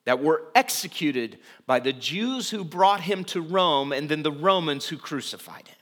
that 0.05 0.23
were 0.23 0.43
executed 0.55 1.39
by 1.67 1.81
the 1.81 1.93
Jews 1.93 2.51
who 2.51 2.65
brought 2.65 3.01
him 3.01 3.25
to 3.25 3.41
Rome 3.41 3.93
and 3.93 4.09
then 4.09 4.23
the 4.23 4.33
Romans 4.33 4.87
who 4.87 4.97
crucified 4.97 5.67
him. 5.67 5.77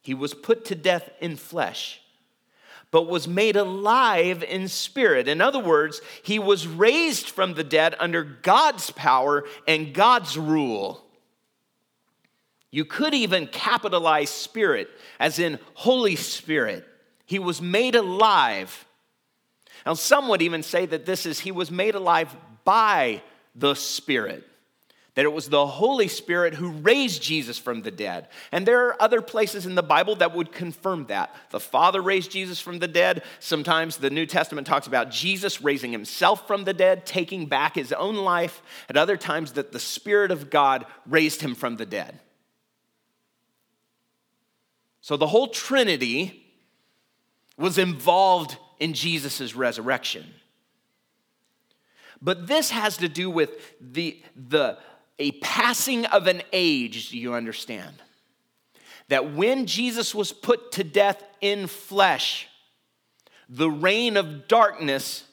He 0.00 0.14
was 0.14 0.32
put 0.32 0.64
to 0.66 0.74
death 0.74 1.10
in 1.20 1.36
flesh, 1.36 2.00
but 2.90 3.08
was 3.08 3.28
made 3.28 3.56
alive 3.56 4.42
in 4.42 4.68
spirit. 4.68 5.28
In 5.28 5.42
other 5.42 5.58
words, 5.58 6.00
he 6.22 6.38
was 6.38 6.66
raised 6.66 7.28
from 7.28 7.52
the 7.54 7.64
dead 7.64 7.94
under 8.00 8.24
God's 8.24 8.90
power 8.90 9.44
and 9.66 9.92
God's 9.92 10.38
rule. 10.38 11.04
You 12.70 12.86
could 12.86 13.12
even 13.12 13.46
capitalize 13.48 14.30
spirit, 14.30 14.88
as 15.20 15.38
in 15.38 15.58
Holy 15.74 16.16
Spirit. 16.16 16.86
He 17.26 17.38
was 17.38 17.60
made 17.60 17.94
alive 17.94 18.86
now, 19.86 19.94
some 19.94 20.28
would 20.28 20.42
even 20.42 20.62
say 20.62 20.86
that 20.86 21.06
this 21.06 21.26
is, 21.26 21.40
he 21.40 21.52
was 21.52 21.70
made 21.70 21.94
alive 21.94 22.34
by 22.64 23.22
the 23.54 23.74
Spirit. 23.74 24.44
That 25.14 25.24
it 25.24 25.32
was 25.32 25.48
the 25.48 25.66
Holy 25.66 26.06
Spirit 26.06 26.54
who 26.54 26.70
raised 26.70 27.22
Jesus 27.22 27.58
from 27.58 27.82
the 27.82 27.90
dead. 27.90 28.28
And 28.52 28.64
there 28.64 28.86
are 28.86 29.02
other 29.02 29.20
places 29.20 29.66
in 29.66 29.74
the 29.74 29.82
Bible 29.82 30.14
that 30.16 30.32
would 30.34 30.52
confirm 30.52 31.06
that. 31.06 31.34
The 31.50 31.58
Father 31.58 32.00
raised 32.00 32.30
Jesus 32.30 32.60
from 32.60 32.78
the 32.78 32.86
dead. 32.86 33.24
Sometimes 33.40 33.96
the 33.96 34.10
New 34.10 34.26
Testament 34.26 34.66
talks 34.66 34.86
about 34.86 35.10
Jesus 35.10 35.60
raising 35.60 35.90
himself 35.90 36.46
from 36.46 36.62
the 36.62 36.74
dead, 36.74 37.04
taking 37.04 37.46
back 37.46 37.74
his 37.74 37.92
own 37.92 38.14
life. 38.14 38.62
At 38.88 38.96
other 38.96 39.16
times, 39.16 39.52
that 39.52 39.72
the 39.72 39.80
Spirit 39.80 40.30
of 40.30 40.50
God 40.50 40.86
raised 41.04 41.40
him 41.40 41.56
from 41.56 41.78
the 41.78 41.86
dead. 41.86 42.20
So 45.00 45.16
the 45.16 45.26
whole 45.26 45.48
Trinity 45.48 46.44
was 47.56 47.76
involved 47.76 48.56
in 48.80 48.94
Jesus' 48.94 49.54
resurrection. 49.54 50.24
But 52.20 52.46
this 52.46 52.70
has 52.70 52.96
to 52.98 53.08
do 53.08 53.30
with 53.30 53.50
the, 53.80 54.22
the, 54.34 54.78
a 55.18 55.32
passing 55.32 56.06
of 56.06 56.26
an 56.26 56.42
age, 56.52 57.10
do 57.10 57.18
you 57.18 57.34
understand? 57.34 57.94
That 59.08 59.34
when 59.34 59.66
Jesus 59.66 60.14
was 60.14 60.32
put 60.32 60.72
to 60.72 60.84
death 60.84 61.22
in 61.40 61.66
flesh, 61.66 62.48
the 63.48 63.70
reign 63.70 64.16
of 64.16 64.48
darkness 64.48 65.24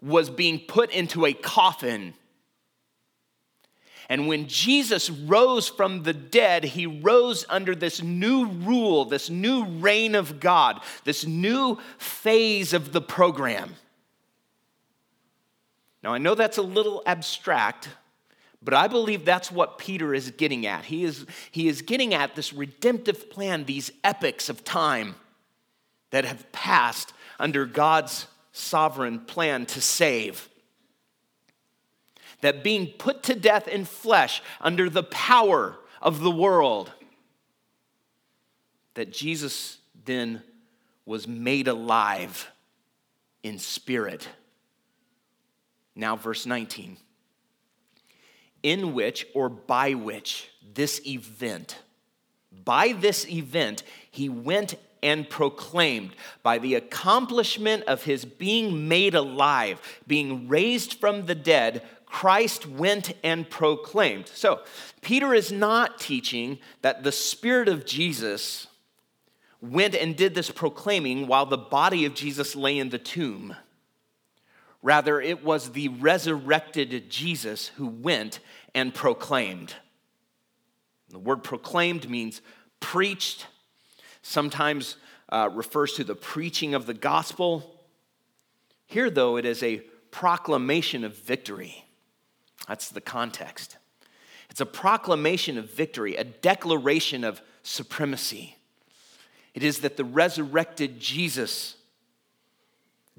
was 0.00 0.30
being 0.30 0.58
put 0.60 0.90
into 0.90 1.26
a 1.26 1.32
coffin 1.32 2.14
and 4.10 4.26
when 4.26 4.48
Jesus 4.48 5.08
rose 5.08 5.68
from 5.68 6.02
the 6.02 6.12
dead, 6.12 6.64
he 6.64 6.84
rose 6.84 7.46
under 7.48 7.76
this 7.76 8.02
new 8.02 8.46
rule, 8.46 9.04
this 9.04 9.30
new 9.30 9.64
reign 9.64 10.16
of 10.16 10.40
God, 10.40 10.80
this 11.04 11.24
new 11.24 11.78
phase 11.96 12.72
of 12.72 12.92
the 12.92 13.00
program. 13.00 13.76
Now, 16.02 16.12
I 16.12 16.18
know 16.18 16.34
that's 16.34 16.58
a 16.58 16.62
little 16.62 17.04
abstract, 17.06 17.88
but 18.60 18.74
I 18.74 18.88
believe 18.88 19.24
that's 19.24 19.52
what 19.52 19.78
Peter 19.78 20.12
is 20.12 20.32
getting 20.32 20.66
at. 20.66 20.86
He 20.86 21.04
is, 21.04 21.24
he 21.52 21.68
is 21.68 21.80
getting 21.80 22.12
at 22.12 22.34
this 22.34 22.52
redemptive 22.52 23.30
plan, 23.30 23.64
these 23.64 23.92
epochs 24.02 24.48
of 24.48 24.64
time 24.64 25.14
that 26.10 26.24
have 26.24 26.50
passed 26.50 27.12
under 27.38 27.64
God's 27.64 28.26
sovereign 28.50 29.20
plan 29.20 29.66
to 29.66 29.80
save. 29.80 30.49
That 32.40 32.64
being 32.64 32.86
put 32.86 33.22
to 33.24 33.34
death 33.34 33.68
in 33.68 33.84
flesh 33.84 34.42
under 34.60 34.88
the 34.88 35.02
power 35.02 35.76
of 36.00 36.20
the 36.20 36.30
world, 36.30 36.92
that 38.94 39.12
Jesus 39.12 39.78
then 40.04 40.42
was 41.04 41.26
made 41.26 41.68
alive 41.68 42.50
in 43.42 43.58
spirit. 43.58 44.28
Now, 45.94 46.16
verse 46.16 46.46
19. 46.46 46.96
In 48.62 48.94
which 48.94 49.26
or 49.34 49.48
by 49.48 49.94
which 49.94 50.50
this 50.74 51.00
event, 51.06 51.78
by 52.64 52.92
this 52.92 53.26
event, 53.28 53.82
he 54.10 54.28
went 54.28 54.74
and 55.02 55.28
proclaimed 55.28 56.14
by 56.42 56.58
the 56.58 56.74
accomplishment 56.74 57.84
of 57.84 58.04
his 58.04 58.24
being 58.24 58.86
made 58.88 59.14
alive, 59.14 59.80
being 60.06 60.48
raised 60.48 60.94
from 60.94 61.26
the 61.26 61.34
dead, 61.34 61.82
Christ 62.10 62.66
went 62.66 63.12
and 63.22 63.48
proclaimed. 63.48 64.26
So, 64.28 64.60
Peter 65.00 65.32
is 65.32 65.52
not 65.52 66.00
teaching 66.00 66.58
that 66.82 67.04
the 67.04 67.12
Spirit 67.12 67.68
of 67.68 67.86
Jesus 67.86 68.66
went 69.62 69.94
and 69.94 70.16
did 70.16 70.34
this 70.34 70.50
proclaiming 70.50 71.28
while 71.28 71.46
the 71.46 71.56
body 71.56 72.04
of 72.04 72.14
Jesus 72.14 72.56
lay 72.56 72.78
in 72.78 72.88
the 72.90 72.98
tomb. 72.98 73.54
Rather, 74.82 75.20
it 75.20 75.44
was 75.44 75.70
the 75.70 75.88
resurrected 75.88 77.10
Jesus 77.10 77.68
who 77.68 77.86
went 77.86 78.40
and 78.74 78.92
proclaimed. 78.92 79.74
The 81.10 81.18
word 81.18 81.44
proclaimed 81.44 82.10
means 82.10 82.40
preached, 82.80 83.46
sometimes 84.22 84.96
uh, 85.28 85.48
refers 85.52 85.92
to 85.94 86.04
the 86.04 86.14
preaching 86.14 86.74
of 86.74 86.86
the 86.86 86.94
gospel. 86.94 87.80
Here, 88.86 89.10
though, 89.10 89.36
it 89.36 89.44
is 89.44 89.62
a 89.62 89.78
proclamation 90.10 91.04
of 91.04 91.16
victory. 91.16 91.84
That's 92.68 92.88
the 92.88 93.00
context. 93.00 93.76
It's 94.50 94.60
a 94.60 94.66
proclamation 94.66 95.58
of 95.58 95.70
victory, 95.70 96.16
a 96.16 96.24
declaration 96.24 97.24
of 97.24 97.40
supremacy. 97.62 98.56
It 99.54 99.62
is 99.62 99.80
that 99.80 99.96
the 99.96 100.04
resurrected 100.04 101.00
Jesus 101.00 101.76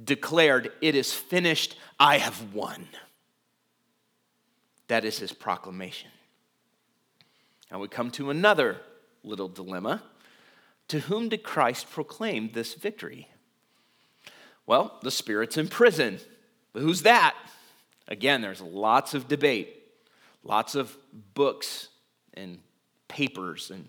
declared, 0.01 0.71
It 0.81 0.95
is 0.95 1.13
finished, 1.13 1.77
I 1.99 2.17
have 2.17 2.53
won. 2.53 2.87
That 4.87 5.05
is 5.05 5.19
his 5.19 5.31
proclamation. 5.31 6.09
Now 7.71 7.79
we 7.79 7.87
come 7.87 8.11
to 8.11 8.29
another 8.29 8.77
little 9.23 9.47
dilemma. 9.47 10.03
To 10.89 10.99
whom 10.99 11.29
did 11.29 11.43
Christ 11.43 11.89
proclaim 11.89 12.51
this 12.51 12.73
victory? 12.73 13.29
Well, 14.65 14.99
the 15.03 15.11
Spirit's 15.11 15.57
in 15.57 15.69
prison. 15.69 16.19
But 16.73 16.81
who's 16.81 17.03
that? 17.03 17.35
Again, 18.11 18.41
there's 18.41 18.59
lots 18.59 19.13
of 19.13 19.29
debate, 19.29 19.83
lots 20.43 20.75
of 20.75 20.93
books 21.33 21.87
and 22.33 22.59
papers 23.07 23.71
and 23.71 23.87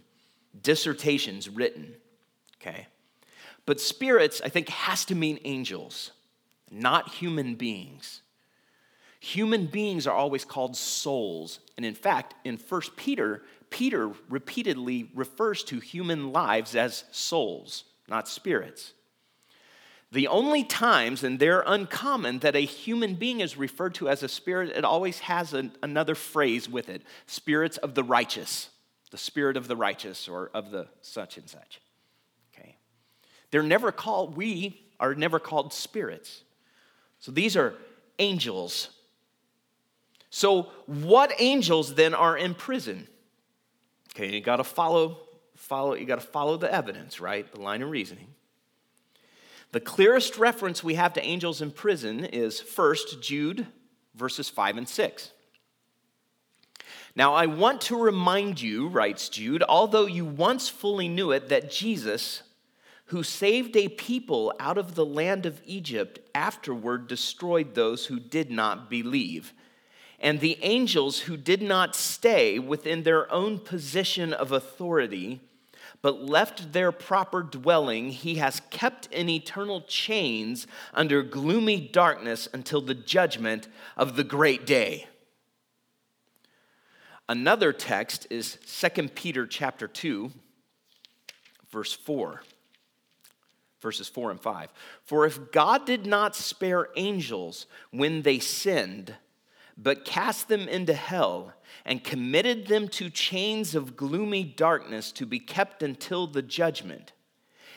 dissertations 0.62 1.48
written. 1.48 1.92
Okay? 2.61 2.87
But 3.66 3.80
spirits, 3.80 4.40
I 4.44 4.48
think, 4.48 4.68
has 4.68 5.04
to 5.06 5.16
mean 5.16 5.40
angels, 5.44 6.12
not 6.70 7.08
human 7.08 7.56
beings. 7.56 8.22
Human 9.18 9.66
beings 9.66 10.06
are 10.06 10.16
always 10.16 10.44
called 10.44 10.76
souls. 10.76 11.58
And 11.76 11.85
in 11.85 11.94
fact, 11.96 12.37
in 12.44 12.58
1 12.58 12.80
Peter, 12.94 13.42
Peter 13.70 14.12
repeatedly 14.28 15.11
refers 15.16 15.64
to 15.64 15.80
human 15.80 16.32
lives 16.32 16.76
as 16.76 17.02
souls, 17.11 17.82
not 18.08 18.28
spirits. 18.28 18.92
The 20.12 20.29
only 20.29 20.62
times, 20.62 21.25
and 21.25 21.38
they're 21.38 21.64
uncommon, 21.66 22.40
that 22.40 22.55
a 22.55 22.61
human 22.61 23.14
being 23.14 23.40
is 23.40 23.57
referred 23.57 23.94
to 23.94 24.11
as 24.11 24.22
a 24.22 24.29
spirit, 24.29 24.68
it 24.77 24.85
always 24.85 25.20
has 25.20 25.55
an, 25.55 25.72
another 25.83 26.14
phrase 26.14 26.68
with 26.68 26.90
it 26.90 27.01
spirits 27.27 27.79
of 27.79 27.94
the 27.94 28.05
righteous, 28.05 28.68
the 29.11 29.16
spirit 29.16 29.57
of 29.57 29.68
the 29.68 29.77
righteous, 29.77 30.29
or 30.29 30.51
of 30.53 30.70
the 30.70 30.87
such 31.01 31.38
and 31.38 31.48
such. 31.48 31.81
Okay. 32.55 32.77
They're 33.51 33.62
never 33.62 33.90
called, 33.90 34.37
we 34.37 34.85
are 35.01 35.14
never 35.14 35.38
called 35.38 35.72
spirits. 35.72 36.42
So 37.18 37.33
these 37.33 37.57
are 37.57 37.72
angels. 38.18 38.90
So, 40.29 40.64
what 40.85 41.33
angels 41.38 41.94
then 41.94 42.12
are 42.12 42.37
in 42.37 42.55
prison? 42.55 43.09
Okay, 44.14 44.31
you 44.31 44.42
got 44.42 44.57
to 44.57 44.64
follow, 44.64 45.20
follow, 45.57 45.94
you 45.94 46.05
got 46.05 46.20
to 46.20 46.27
follow 46.27 46.59
the 46.59 46.70
evidence, 46.70 47.18
right? 47.18 47.51
The 47.51 47.61
line 47.62 47.81
of 47.81 47.88
reasoning. 47.88 48.29
The 49.72 49.80
clearest 49.80 50.38
reference 50.38 50.85
we 50.85 50.94
have 50.94 51.14
to 51.14 51.22
angels 51.22 51.61
in 51.61 51.70
prison 51.70 52.24
is 52.24 52.61
first 52.61 53.22
Jude 53.22 53.66
verses 54.14 54.48
5 54.48 54.76
and 54.78 54.88
6. 54.88 55.30
Now, 57.14 57.35
I 57.35 57.46
want 57.46 57.82
to 57.82 57.96
remind 57.96 58.61
you, 58.61 58.88
writes 58.88 59.28
Jude, 59.28 59.62
although 59.68 60.06
you 60.06 60.24
once 60.24 60.68
fully 60.68 61.08
knew 61.08 61.30
it, 61.30 61.48
that 61.48 61.70
Jesus, 61.70 62.42
who 63.06 63.22
saved 63.22 63.76
a 63.76 63.88
people 63.88 64.52
out 64.58 64.78
of 64.78 64.94
the 64.94 65.04
land 65.04 65.44
of 65.44 65.61
Egypt, 65.66 66.20
afterward 66.35 67.08
destroyed 67.08 67.74
those 67.74 68.06
who 68.06 68.18
did 68.18 68.50
not 68.50 68.88
believe. 68.88 69.52
And 70.18 70.40
the 70.40 70.58
angels 70.62 71.20
who 71.20 71.37
did 71.37 71.61
not 71.61 71.94
stay 71.94 72.58
within 72.58 73.02
their 73.02 73.30
own 73.30 73.58
position 73.58 74.32
of 74.32 74.52
authority, 74.52 75.40
but 76.02 76.20
left 76.20 76.72
their 76.72 76.92
proper 76.92 77.42
dwelling, 77.42 78.10
he 78.10 78.34
has 78.34 78.60
kept 78.70 79.06
in 79.06 79.28
eternal 79.28 79.82
chains 79.82 80.66
under 80.92 81.22
gloomy 81.22 81.80
darkness 81.80 82.48
until 82.52 82.80
the 82.80 82.94
judgment 82.94 83.68
of 83.96 84.16
the 84.16 84.24
great 84.24 84.66
day. 84.66 85.06
Another 87.28 87.72
text 87.72 88.26
is 88.30 88.58
2 88.66 89.08
Peter 89.08 89.46
chapter 89.46 89.88
2 89.88 90.32
verse 91.70 91.94
4 91.94 92.42
verses 93.80 94.08
4 94.08 94.30
and 94.30 94.40
5. 94.40 94.72
For 95.02 95.26
if 95.26 95.50
God 95.50 95.86
did 95.86 96.06
not 96.06 96.36
spare 96.36 96.88
angels 96.94 97.66
when 97.90 98.22
they 98.22 98.38
sinned, 98.38 99.16
but 99.76 100.04
cast 100.04 100.48
them 100.48 100.68
into 100.68 100.94
hell 100.94 101.52
and 101.85 102.04
committed 102.04 102.66
them 102.66 102.88
to 102.88 103.11
chains 103.11 103.74
of 103.74 103.96
gloomy 103.96 104.44
darkness 104.44 105.12
to 105.12 105.26
be 105.26 105.38
kept 105.38 105.82
until 105.82 106.26
the 106.26 106.42
judgment. 106.42 107.12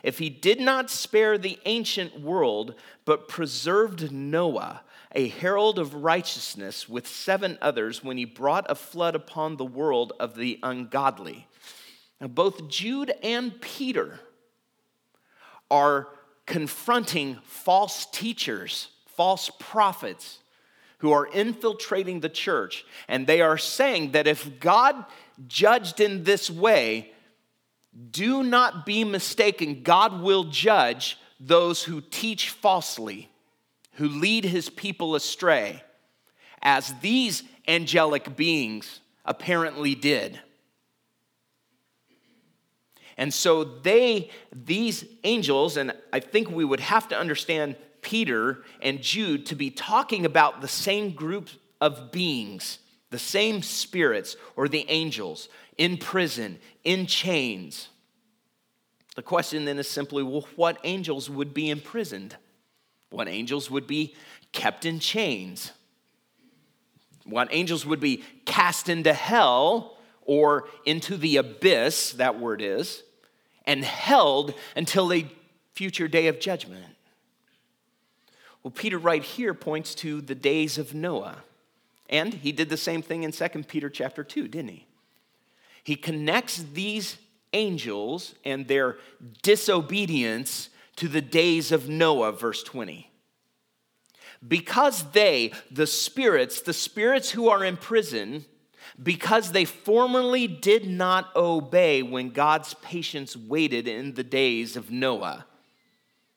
If 0.03 0.19
he 0.19 0.29
did 0.29 0.60
not 0.60 0.91
spare 0.91 1.38
the 1.38 1.58
ancient 1.65 2.19
world, 2.21 2.75
but 3.05 3.27
preserved 3.27 4.12
Noah, 4.12 4.81
a 5.13 5.29
herald 5.29 5.79
of 5.79 5.95
righteousness, 5.95 6.88
with 6.88 7.08
seven 7.08 7.58
others, 7.62 8.03
when 8.03 8.17
he 8.17 8.25
brought 8.25 8.69
a 8.69 8.75
flood 8.75 9.15
upon 9.15 9.58
the 9.58 9.65
world 9.65 10.13
of 10.19 10.36
the 10.36 10.60
ungodly. 10.62 11.47
Now, 12.21 12.27
both 12.27 12.67
Jude 12.67 13.13
and 13.23 13.60
Peter 13.62 14.19
are 15.71 16.10
confronting 16.45 17.39
false 17.43 18.05
teachers, 18.05 18.89
false 19.08 19.49
prophets 19.60 20.39
who 21.05 21.11
are 21.11 21.27
infiltrating 21.27 22.21
the 22.21 22.29
church, 22.29 22.83
and 23.07 23.27
they 23.27 23.39
are 23.39 23.59
saying 23.59 24.13
that 24.13 24.25
if 24.25 24.59
God 24.59 25.05
judged 25.47 25.99
in 25.99 26.23
this 26.23 26.49
way, 26.49 27.11
do 28.09 28.41
not 28.41 28.87
be 28.87 29.03
mistaken, 29.03 29.83
God 29.83 30.23
will 30.23 30.45
judge 30.45 31.19
those 31.39 31.83
who 31.83 32.01
teach 32.01 32.49
falsely, 32.49 33.29
who 33.93 34.07
lead 34.07 34.45
his 34.45 34.67
people 34.67 35.13
astray, 35.13 35.83
as 36.63 36.91
these 37.01 37.43
angelic 37.67 38.35
beings 38.35 38.99
apparently 39.25 39.93
did. 39.93 40.39
And 43.15 43.31
so 43.31 43.63
they, 43.63 44.31
these 44.51 45.05
angels, 45.23 45.77
and 45.77 45.93
I 46.11 46.19
think 46.19 46.49
we 46.49 46.65
would 46.65 46.79
have 46.79 47.07
to 47.09 47.15
understand 47.15 47.75
Peter 48.05 48.63
and 48.83 49.01
Jude 49.01 49.47
to 49.47 49.55
be 49.55 49.71
talking 49.71 50.25
about 50.25 50.61
the 50.61 50.67
same 50.67 51.11
group 51.11 51.49
of 51.81 52.11
beings, 52.11 52.77
the 53.09 53.17
same 53.17 53.63
spirits 53.63 54.37
or 54.55 54.67
the 54.67 54.85
angels 54.89 55.49
in 55.79 55.97
prison, 55.97 56.59
in 56.83 57.07
chains. 57.07 57.89
The 59.15 59.23
question 59.23 59.65
then 59.65 59.79
is 59.79 59.89
simply 59.89 60.21
well, 60.21 60.47
what 60.55 60.77
angels 60.83 61.31
would 61.31 61.51
be 61.51 61.71
imprisoned? 61.71 62.35
What 63.09 63.27
angels 63.27 63.71
would 63.71 63.87
be 63.87 64.13
kept 64.51 64.85
in 64.85 64.99
chains? 64.99 65.71
What 67.25 67.47
angels 67.49 67.87
would 67.87 67.99
be 67.99 68.23
cast 68.45 68.87
into 68.87 69.13
hell 69.13 69.97
or 70.21 70.67
into 70.85 71.17
the 71.17 71.37
abyss, 71.37 72.11
that 72.13 72.39
word 72.39 72.61
is, 72.61 73.01
and 73.65 73.83
held 73.83 74.53
until 74.75 75.11
a 75.11 75.25
future 75.73 76.07
day 76.07 76.27
of 76.27 76.39
judgment? 76.39 76.94
Well, 78.65 78.71
Peter 78.71 78.97
right 78.97 79.23
here 79.23 79.54
points 79.54 79.93
to 79.95 80.21
the 80.21 80.34
days 80.34 80.80
of 80.80 80.95
Noah. 80.95 81.43
And 82.10 82.34
he 82.34 82.51
did 82.51 82.67
the 82.69 82.78
same 82.78 83.04
thing 83.04 83.21
in 83.21 83.32
2 83.32 83.47
Peter 83.67 83.91
chapter 83.91 84.23
2, 84.23 84.47
didn't 84.47 84.71
he? 84.71 84.88
He 85.84 85.95
connects 85.95 86.65
these 86.73 87.17
angels 87.54 88.34
and 88.43 88.67
their 88.67 88.97
disobedience 89.43 90.69
to 90.95 91.08
the 91.08 91.21
days 91.21 91.71
of 91.71 91.88
Noah, 91.89 92.32
verse 92.32 92.63
20. 92.63 93.12
because 94.47 95.12
they, 95.12 95.51
the 95.71 95.88
spirits, 95.88 96.62
the 96.62 96.73
spirits 96.73 97.32
who 97.32 97.49
are 97.49 97.63
in 97.63 97.78
prison, 97.78 98.45
because 99.01 99.51
they 99.51 99.65
formerly 99.65 100.47
did 100.47 100.89
not 100.89 101.36
obey 101.36 102.01
when 102.01 102.30
God's 102.30 102.73
patience 102.75 103.36
waited 103.36 103.88
in 103.88 104.13
the 104.13 104.23
days 104.23 104.75
of 104.75 104.91
Noah. 104.91 105.45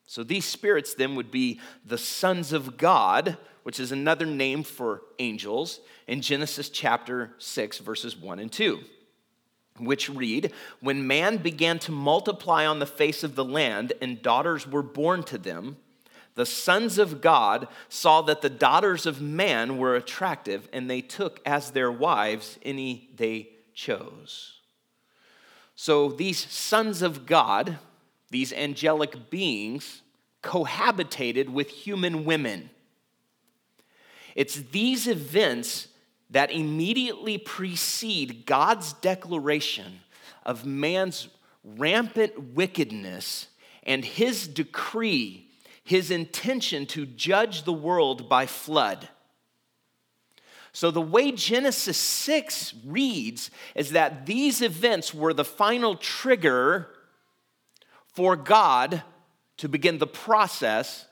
So 0.09 0.23
these 0.23 0.45
spirits 0.45 0.95
then 0.95 1.13
would 1.13 1.29
be 1.29 1.59
the 1.85 1.99
sons 1.99 2.51
of 2.51 2.77
God, 2.77 3.37
which 3.61 3.79
is 3.79 3.91
another 3.91 4.25
name 4.25 4.63
for 4.63 5.03
angels, 5.19 5.81
in 6.07 6.21
Genesis 6.21 6.69
chapter 6.69 7.35
6, 7.37 7.77
verses 7.77 8.17
1 8.17 8.39
and 8.39 8.51
2, 8.51 8.79
which 9.77 10.09
read 10.09 10.51
When 10.79 11.05
man 11.05 11.37
began 11.37 11.77
to 11.77 11.91
multiply 11.91 12.65
on 12.65 12.79
the 12.79 12.87
face 12.87 13.23
of 13.23 13.35
the 13.35 13.45
land 13.45 13.93
and 14.01 14.19
daughters 14.19 14.65
were 14.65 14.81
born 14.81 15.21
to 15.25 15.37
them, 15.37 15.77
the 16.33 16.43
sons 16.43 16.97
of 16.97 17.21
God 17.21 17.67
saw 17.87 18.23
that 18.23 18.41
the 18.41 18.49
daughters 18.49 19.05
of 19.05 19.21
man 19.21 19.77
were 19.77 19.95
attractive, 19.95 20.67
and 20.73 20.89
they 20.89 21.01
took 21.01 21.39
as 21.45 21.69
their 21.69 21.91
wives 21.91 22.57
any 22.63 23.11
they 23.15 23.49
chose. 23.75 24.53
So 25.75 26.09
these 26.09 26.39
sons 26.51 27.03
of 27.03 27.27
God, 27.27 27.77
these 28.29 28.53
angelic 28.53 29.29
beings, 29.29 30.01
cohabitated 30.43 31.49
with 31.49 31.69
human 31.69 32.25
women. 32.25 32.69
It's 34.35 34.55
these 34.55 35.07
events 35.07 35.87
that 36.29 36.51
immediately 36.51 37.37
precede 37.37 38.45
God's 38.45 38.93
declaration 38.93 39.99
of 40.45 40.65
man's 40.65 41.27
rampant 41.63 42.53
wickedness 42.53 43.47
and 43.83 44.05
his 44.05 44.47
decree 44.47 45.49
his 45.89 46.11
intention 46.11 46.85
to 46.85 47.03
judge 47.03 47.63
the 47.63 47.73
world 47.73 48.29
by 48.29 48.45
flood. 48.45 49.09
So, 50.71 50.91
the 50.91 51.01
way 51.01 51.31
Genesis 51.31 51.97
6 51.97 52.75
reads 52.85 53.49
is 53.73 53.89
that 53.93 54.27
these 54.27 54.61
events 54.61 55.15
were 55.15 55.33
the 55.33 55.43
final 55.43 55.95
trigger 55.95 56.91
for 58.13 58.35
God 58.35 59.03
to 59.57 59.69
begin 59.69 59.97
the 59.97 60.07
process 60.07 61.05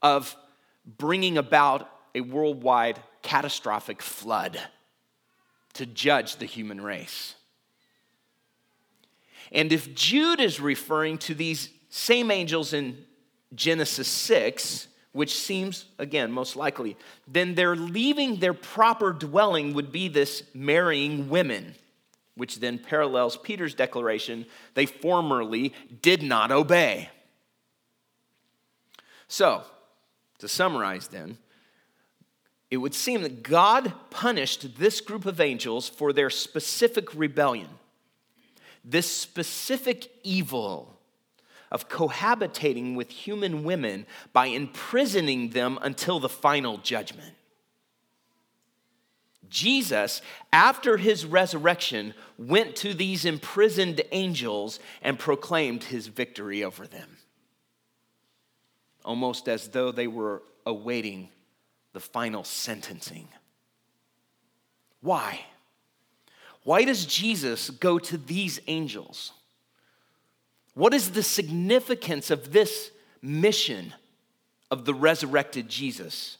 of 0.00 0.36
bringing 0.84 1.38
about 1.38 1.88
a 2.14 2.20
worldwide 2.20 3.00
catastrophic 3.22 4.02
flood 4.02 4.60
to 5.74 5.86
judge 5.86 6.36
the 6.36 6.46
human 6.46 6.80
race. 6.80 7.34
And 9.50 9.72
if 9.72 9.94
Jude 9.94 10.40
is 10.40 10.60
referring 10.60 11.18
to 11.18 11.34
these 11.34 11.70
same 11.88 12.30
angels 12.30 12.72
in 12.72 13.04
Genesis 13.54 14.08
6, 14.08 14.88
which 15.12 15.38
seems, 15.38 15.84
again, 15.98 16.32
most 16.32 16.56
likely, 16.56 16.96
then 17.28 17.54
their 17.54 17.76
leaving 17.76 18.36
their 18.36 18.54
proper 18.54 19.12
dwelling 19.12 19.74
would 19.74 19.92
be 19.92 20.08
this 20.08 20.42
marrying 20.54 21.28
women, 21.28 21.74
which 22.34 22.60
then 22.60 22.78
parallels 22.78 23.36
Peter's 23.36 23.74
declaration 23.74 24.46
they 24.74 24.86
formerly 24.86 25.74
did 26.00 26.22
not 26.22 26.50
obey. 26.50 27.10
So, 29.28 29.62
to 30.38 30.48
summarize 30.48 31.08
then, 31.08 31.38
it 32.70 32.78
would 32.78 32.94
seem 32.94 33.22
that 33.22 33.42
God 33.42 33.92
punished 34.10 34.78
this 34.78 35.00
group 35.00 35.26
of 35.26 35.40
angels 35.40 35.88
for 35.88 36.12
their 36.12 36.30
specific 36.30 37.14
rebellion, 37.14 37.68
this 38.84 39.10
specific 39.10 40.10
evil 40.22 40.98
of 41.70 41.88
cohabitating 41.88 42.94
with 42.94 43.10
human 43.10 43.64
women 43.64 44.06
by 44.32 44.46
imprisoning 44.46 45.50
them 45.50 45.78
until 45.82 46.20
the 46.20 46.28
final 46.28 46.78
judgment. 46.78 47.34
Jesus, 49.52 50.22
after 50.50 50.96
his 50.96 51.26
resurrection, 51.26 52.14
went 52.38 52.74
to 52.76 52.94
these 52.94 53.26
imprisoned 53.26 54.00
angels 54.10 54.80
and 55.02 55.18
proclaimed 55.18 55.84
his 55.84 56.06
victory 56.06 56.64
over 56.64 56.86
them, 56.86 57.18
almost 59.04 59.48
as 59.48 59.68
though 59.68 59.92
they 59.92 60.06
were 60.06 60.42
awaiting 60.64 61.28
the 61.92 62.00
final 62.00 62.44
sentencing. 62.44 63.28
Why? 65.02 65.40
Why 66.64 66.84
does 66.84 67.04
Jesus 67.04 67.68
go 67.68 67.98
to 67.98 68.16
these 68.16 68.58
angels? 68.68 69.32
What 70.72 70.94
is 70.94 71.10
the 71.10 71.22
significance 71.22 72.30
of 72.30 72.52
this 72.52 72.90
mission 73.20 73.92
of 74.70 74.86
the 74.86 74.94
resurrected 74.94 75.68
Jesus? 75.68 76.38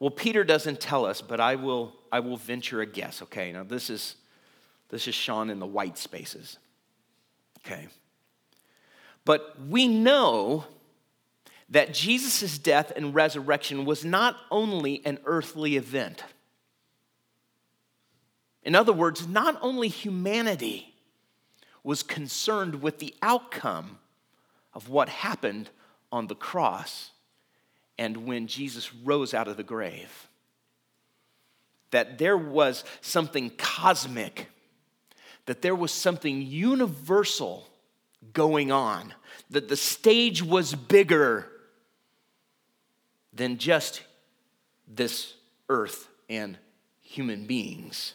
Well, 0.00 0.10
Peter 0.10 0.44
doesn't 0.44 0.80
tell 0.80 1.04
us, 1.04 1.20
but 1.20 1.40
I 1.40 1.54
will, 1.56 1.94
I 2.10 2.20
will 2.20 2.38
venture 2.38 2.80
a 2.80 2.86
guess. 2.86 3.22
Okay, 3.22 3.52
now 3.52 3.62
this 3.62 3.90
is, 3.90 4.16
this 4.88 5.06
is 5.06 5.14
Sean 5.14 5.50
in 5.50 5.60
the 5.60 5.66
white 5.66 5.98
spaces. 5.98 6.58
Okay. 7.58 7.86
But 9.26 9.56
we 9.68 9.86
know 9.86 10.64
that 11.68 11.92
Jesus' 11.92 12.58
death 12.58 12.90
and 12.96 13.14
resurrection 13.14 13.84
was 13.84 14.04
not 14.04 14.36
only 14.50 15.02
an 15.04 15.18
earthly 15.26 15.76
event. 15.76 16.24
In 18.62 18.74
other 18.74 18.92
words, 18.92 19.28
not 19.28 19.58
only 19.60 19.88
humanity 19.88 20.94
was 21.84 22.02
concerned 22.02 22.82
with 22.82 22.98
the 22.98 23.14
outcome 23.22 23.98
of 24.72 24.88
what 24.88 25.08
happened 25.10 25.70
on 26.10 26.26
the 26.26 26.34
cross 26.34 27.10
and 28.00 28.26
when 28.26 28.48
Jesus 28.48 28.92
rose 29.04 29.32
out 29.32 29.46
of 29.46 29.56
the 29.56 29.62
grave. 29.62 30.28
That 31.92 32.18
there 32.18 32.36
was 32.36 32.82
something 33.00 33.50
cosmic, 33.50 34.48
that 35.46 35.62
there 35.62 35.76
was 35.76 35.92
something 35.92 36.42
universal 36.42 37.68
going 38.32 38.72
on, 38.72 39.14
that 39.50 39.68
the 39.68 39.76
stage 39.76 40.42
was 40.42 40.74
bigger 40.74 41.46
than 43.32 43.58
just 43.58 44.02
this 44.88 45.34
earth 45.68 46.08
and 46.28 46.58
human 47.00 47.46
beings 47.46 48.14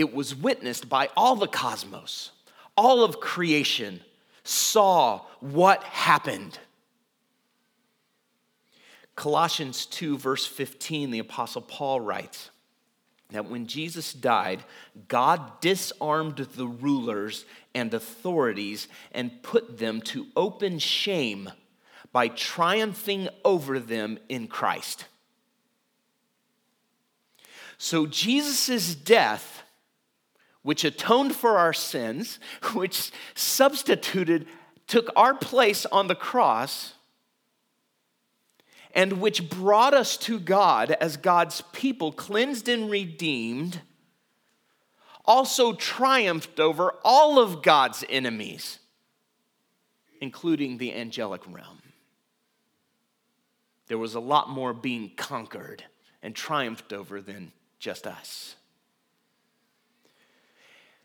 it 0.00 0.14
was 0.14 0.34
witnessed 0.34 0.88
by 0.88 1.10
all 1.14 1.36
the 1.36 1.46
cosmos, 1.46 2.30
all 2.74 3.04
of 3.04 3.20
creation 3.20 4.00
saw 4.44 5.20
what 5.40 5.84
happened. 5.84 6.58
Colossians 9.16 9.86
2, 9.86 10.18
verse 10.18 10.46
15, 10.46 11.10
the 11.10 11.18
Apostle 11.18 11.62
Paul 11.62 12.00
writes 12.00 12.50
that 13.30 13.48
when 13.48 13.66
Jesus 13.66 14.12
died, 14.12 14.64
God 15.08 15.60
disarmed 15.60 16.36
the 16.36 16.66
rulers 16.66 17.44
and 17.74 17.92
authorities 17.94 18.88
and 19.12 19.42
put 19.42 19.78
them 19.78 20.00
to 20.02 20.26
open 20.36 20.78
shame 20.78 21.50
by 22.12 22.28
triumphing 22.28 23.28
over 23.44 23.78
them 23.78 24.18
in 24.28 24.48
Christ. 24.48 25.04
So 27.78 28.06
Jesus' 28.06 28.94
death 28.94 29.62
which 30.62 30.84
atoned 30.84 31.34
for 31.34 31.58
our 31.58 31.72
sins, 31.72 32.38
which 32.74 33.10
substituted, 33.34 34.46
took 34.86 35.10
our 35.16 35.34
place 35.34 35.86
on 35.86 36.08
the 36.08 36.14
cross, 36.14 36.94
and 38.94 39.20
which 39.20 39.48
brought 39.48 39.94
us 39.94 40.16
to 40.16 40.38
God 40.38 40.90
as 41.00 41.16
God's 41.16 41.62
people, 41.72 42.12
cleansed 42.12 42.68
and 42.68 42.90
redeemed, 42.90 43.80
also 45.24 45.72
triumphed 45.72 46.58
over 46.58 46.94
all 47.04 47.38
of 47.38 47.62
God's 47.62 48.04
enemies, 48.08 48.78
including 50.20 50.78
the 50.78 50.92
angelic 50.94 51.42
realm. 51.46 51.82
There 53.86 53.98
was 53.98 54.14
a 54.14 54.20
lot 54.20 54.48
more 54.48 54.72
being 54.72 55.12
conquered 55.16 55.84
and 56.22 56.34
triumphed 56.34 56.92
over 56.92 57.20
than 57.20 57.52
just 57.78 58.06
us. 58.06 58.56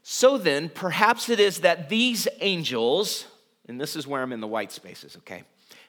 So 0.03 0.37
then, 0.37 0.69
perhaps 0.69 1.29
it 1.29 1.39
is 1.39 1.61
that 1.61 1.89
these 1.89 2.27
angels, 2.39 3.25
and 3.67 3.81
this 3.81 3.95
is 3.95 4.05
where 4.05 4.21
I'm 4.21 4.33
in 4.33 4.39
the 4.39 4.47
white 4.47 4.71
spaces, 4.71 5.17
okay? 5.17 5.43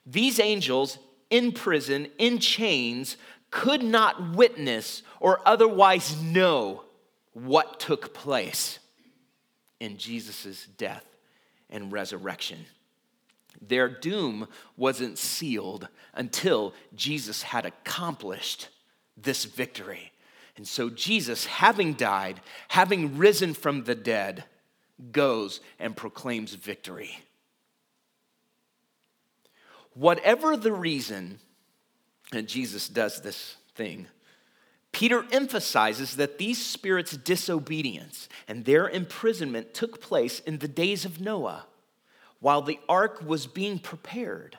These 0.06 0.40
angels 0.40 0.98
in 1.30 1.52
prison, 1.52 2.08
in 2.18 2.38
chains, 2.38 3.16
could 3.50 3.82
not 3.82 4.34
witness 4.34 5.02
or 5.20 5.40
otherwise 5.46 6.20
know 6.20 6.82
what 7.32 7.80
took 7.80 8.14
place 8.14 8.78
in 9.80 9.96
Jesus' 9.96 10.66
death 10.78 11.04
and 11.70 11.92
resurrection. 11.92 12.66
Their 13.60 13.88
doom 13.88 14.48
wasn't 14.76 15.18
sealed 15.18 15.88
until 16.14 16.74
Jesus 16.94 17.42
had 17.42 17.66
accomplished 17.66 18.68
this 19.16 19.44
victory. 19.44 20.12
And 20.56 20.66
so 20.66 20.88
Jesus, 20.88 21.46
having 21.46 21.94
died, 21.94 22.40
having 22.68 23.18
risen 23.18 23.54
from 23.54 23.84
the 23.84 23.94
dead, 23.94 24.44
goes 25.12 25.60
and 25.78 25.96
proclaims 25.96 26.54
victory. 26.54 27.18
Whatever 29.96 30.56
the 30.56 30.72
reason, 30.72 31.38
and 32.32 32.46
Jesus 32.46 32.88
does 32.88 33.20
this 33.22 33.56
thing, 33.74 34.06
Peter 34.92 35.24
emphasizes 35.32 36.16
that 36.16 36.38
these 36.38 36.64
spirits' 36.64 37.16
disobedience 37.16 38.28
and 38.48 38.64
their 38.64 38.88
imprisonment 38.88 39.74
took 39.74 40.00
place 40.00 40.40
in 40.40 40.58
the 40.58 40.68
days 40.68 41.04
of 41.04 41.20
Noah 41.20 41.66
while 42.40 42.62
the 42.62 42.78
ark 42.88 43.22
was 43.26 43.46
being 43.46 43.78
prepared, 43.78 44.58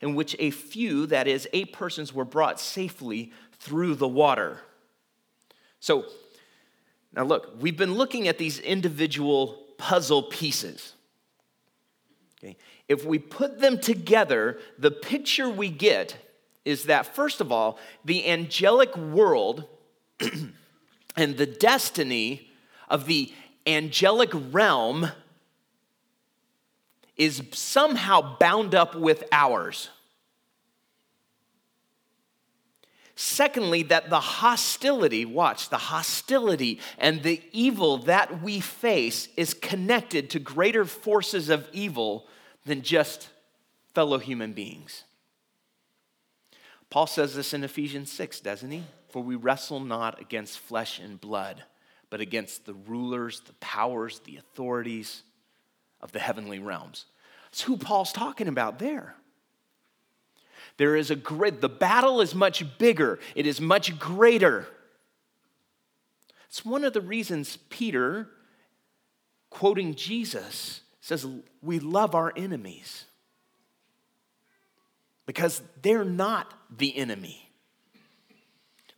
in 0.00 0.14
which 0.14 0.34
a 0.38 0.50
few, 0.50 1.06
that 1.06 1.26
is, 1.28 1.48
eight 1.52 1.72
persons, 1.72 2.12
were 2.12 2.24
brought 2.24 2.60
safely 2.60 3.32
through 3.58 3.94
the 3.94 4.08
water. 4.08 4.60
So, 5.80 6.06
now 7.14 7.24
look, 7.24 7.54
we've 7.60 7.76
been 7.76 7.94
looking 7.94 8.28
at 8.28 8.38
these 8.38 8.58
individual 8.58 9.64
puzzle 9.78 10.24
pieces. 10.24 10.94
Okay? 12.38 12.56
If 12.88 13.04
we 13.04 13.18
put 13.18 13.60
them 13.60 13.78
together, 13.78 14.58
the 14.78 14.90
picture 14.90 15.48
we 15.48 15.68
get 15.68 16.16
is 16.64 16.84
that, 16.84 17.14
first 17.14 17.40
of 17.40 17.52
all, 17.52 17.78
the 18.04 18.28
angelic 18.28 18.96
world 18.96 19.64
and 21.16 21.36
the 21.36 21.46
destiny 21.46 22.50
of 22.88 23.06
the 23.06 23.32
angelic 23.66 24.30
realm 24.50 25.10
is 27.16 27.42
somehow 27.52 28.38
bound 28.38 28.74
up 28.74 28.94
with 28.94 29.24
ours. 29.32 29.90
Secondly, 33.16 33.82
that 33.82 34.10
the 34.10 34.20
hostility, 34.20 35.24
watch, 35.24 35.70
the 35.70 35.76
hostility 35.76 36.78
and 36.98 37.22
the 37.24 37.42
evil 37.50 37.98
that 37.98 38.42
we 38.42 38.60
face 38.60 39.28
is 39.36 39.52
connected 39.54 40.30
to 40.30 40.38
greater 40.38 40.84
forces 40.84 41.50
of 41.50 41.68
evil 41.72 42.28
than 42.68 42.82
just 42.82 43.28
fellow 43.94 44.18
human 44.18 44.52
beings. 44.52 45.04
Paul 46.90 47.06
says 47.06 47.34
this 47.34 47.52
in 47.52 47.64
Ephesians 47.64 48.12
6, 48.12 48.40
doesn't 48.40 48.70
he? 48.70 48.84
For 49.08 49.22
we 49.22 49.34
wrestle 49.34 49.80
not 49.80 50.20
against 50.20 50.58
flesh 50.58 50.98
and 50.98 51.20
blood, 51.20 51.64
but 52.10 52.20
against 52.20 52.64
the 52.66 52.74
rulers, 52.74 53.40
the 53.40 53.52
powers, 53.54 54.20
the 54.20 54.36
authorities 54.36 55.22
of 56.00 56.12
the 56.12 56.18
heavenly 56.18 56.58
realms. 56.58 57.06
That's 57.46 57.62
who 57.62 57.76
Paul's 57.76 58.12
talking 58.12 58.48
about 58.48 58.78
there. 58.78 59.16
There 60.76 60.94
is 60.94 61.10
a 61.10 61.16
grid, 61.16 61.60
the 61.60 61.68
battle 61.68 62.20
is 62.20 62.34
much 62.34 62.64
bigger, 62.78 63.18
it 63.34 63.46
is 63.46 63.60
much 63.60 63.98
greater. 63.98 64.66
It's 66.48 66.64
one 66.64 66.84
of 66.84 66.92
the 66.92 67.00
reasons 67.00 67.58
Peter, 67.68 68.28
quoting 69.50 69.94
Jesus, 69.94 70.82
says, 71.08 71.26
We 71.62 71.78
love 71.78 72.14
our 72.14 72.32
enemies. 72.36 73.06
Because 75.24 75.62
they're 75.80 76.04
not 76.04 76.52
the 76.74 76.96
enemy. 76.96 77.50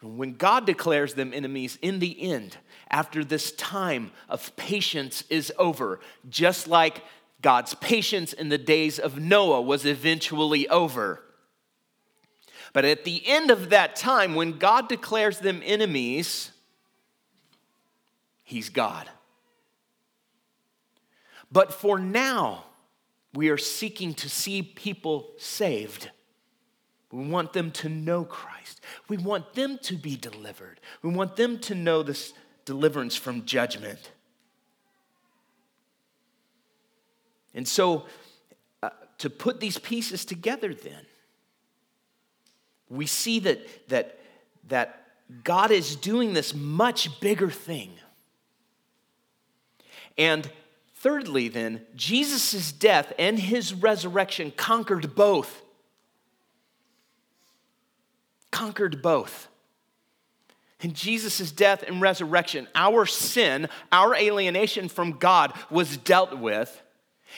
When 0.02 0.34
God 0.34 0.66
declares 0.66 1.14
them 1.14 1.32
enemies 1.32 1.78
in 1.82 1.98
the 1.98 2.20
end, 2.20 2.56
after 2.90 3.22
this 3.22 3.52
time 3.52 4.10
of 4.28 4.54
patience 4.56 5.22
is 5.28 5.52
over, 5.58 6.00
just 6.28 6.66
like 6.66 7.02
God's 7.42 7.74
patience 7.74 8.32
in 8.32 8.48
the 8.48 8.58
days 8.58 8.98
of 8.98 9.18
Noah 9.18 9.60
was 9.60 9.84
eventually 9.84 10.68
over. 10.68 11.22
But 12.72 12.84
at 12.84 13.04
the 13.04 13.22
end 13.26 13.50
of 13.50 13.70
that 13.70 13.94
time, 13.94 14.34
when 14.34 14.58
God 14.58 14.88
declares 14.88 15.38
them 15.38 15.62
enemies, 15.64 16.50
He's 18.42 18.68
God. 18.68 19.08
But 21.52 21.72
for 21.72 21.98
now, 21.98 22.64
we 23.34 23.48
are 23.48 23.58
seeking 23.58 24.14
to 24.14 24.28
see 24.28 24.62
people 24.62 25.32
saved. 25.38 26.10
We 27.12 27.26
want 27.26 27.52
them 27.52 27.70
to 27.72 27.88
know 27.88 28.24
Christ. 28.24 28.80
We 29.08 29.16
want 29.16 29.54
them 29.54 29.78
to 29.82 29.96
be 29.96 30.16
delivered. 30.16 30.80
We 31.02 31.10
want 31.10 31.36
them 31.36 31.58
to 31.60 31.74
know 31.74 32.02
this 32.02 32.32
deliverance 32.64 33.16
from 33.16 33.44
judgment. 33.44 34.12
And 37.52 37.66
so, 37.66 38.06
uh, 38.82 38.90
to 39.18 39.28
put 39.28 39.58
these 39.58 39.76
pieces 39.76 40.24
together, 40.24 40.72
then, 40.72 41.04
we 42.88 43.06
see 43.06 43.40
that, 43.40 43.88
that, 43.88 44.20
that 44.68 45.04
God 45.42 45.72
is 45.72 45.96
doing 45.96 46.32
this 46.32 46.54
much 46.54 47.20
bigger 47.20 47.50
thing. 47.50 47.90
And 50.16 50.48
thirdly, 51.00 51.48
then, 51.48 51.86
Jesus' 51.94 52.72
death 52.72 53.12
and 53.18 53.38
his 53.38 53.74
resurrection 53.74 54.52
conquered 54.56 55.14
both 55.14 55.62
conquered 58.50 59.02
both. 59.02 59.48
In 60.80 60.92
Jesus' 60.92 61.52
death 61.52 61.82
and 61.82 62.00
resurrection, 62.00 62.68
our 62.74 63.04
sin, 63.06 63.68
our 63.92 64.14
alienation 64.14 64.88
from 64.88 65.12
God 65.12 65.52
was 65.70 65.96
dealt 65.96 66.38
with, 66.38 66.82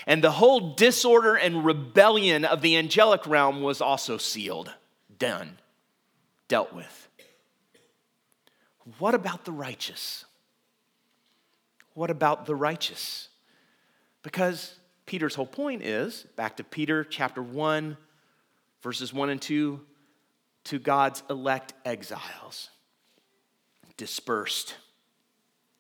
and 0.07 0.23
the 0.23 0.31
whole 0.31 0.75
disorder 0.75 1.35
and 1.35 1.65
rebellion 1.65 2.45
of 2.45 2.63
the 2.63 2.77
angelic 2.77 3.27
realm 3.27 3.63
was 3.63 3.81
also 3.81 4.17
sealed, 4.17 4.73
done, 5.19 5.59
dealt 6.49 6.73
with. 6.73 7.09
What 8.99 9.15
about 9.15 9.45
the 9.45 9.53
righteous? 9.53 10.25
What 11.95 12.11
about 12.11 12.47
the 12.47 12.55
righteous? 12.55 13.29
Because 14.23 14.75
Peter's 15.07 15.35
whole 15.35 15.47
point 15.47 15.83
is 15.83 16.27
back 16.37 16.57
to 16.57 16.65
Peter 16.65 17.05
chapter 17.05 17.43
1, 17.43 17.97
verses 18.83 19.13
1 19.13 19.31
and 19.31 19.43
2 19.43 19.81
to 20.65 20.79
God's 20.79 21.23
elect 21.29 21.75
exiles 21.85 22.71
dispersed 23.97 24.77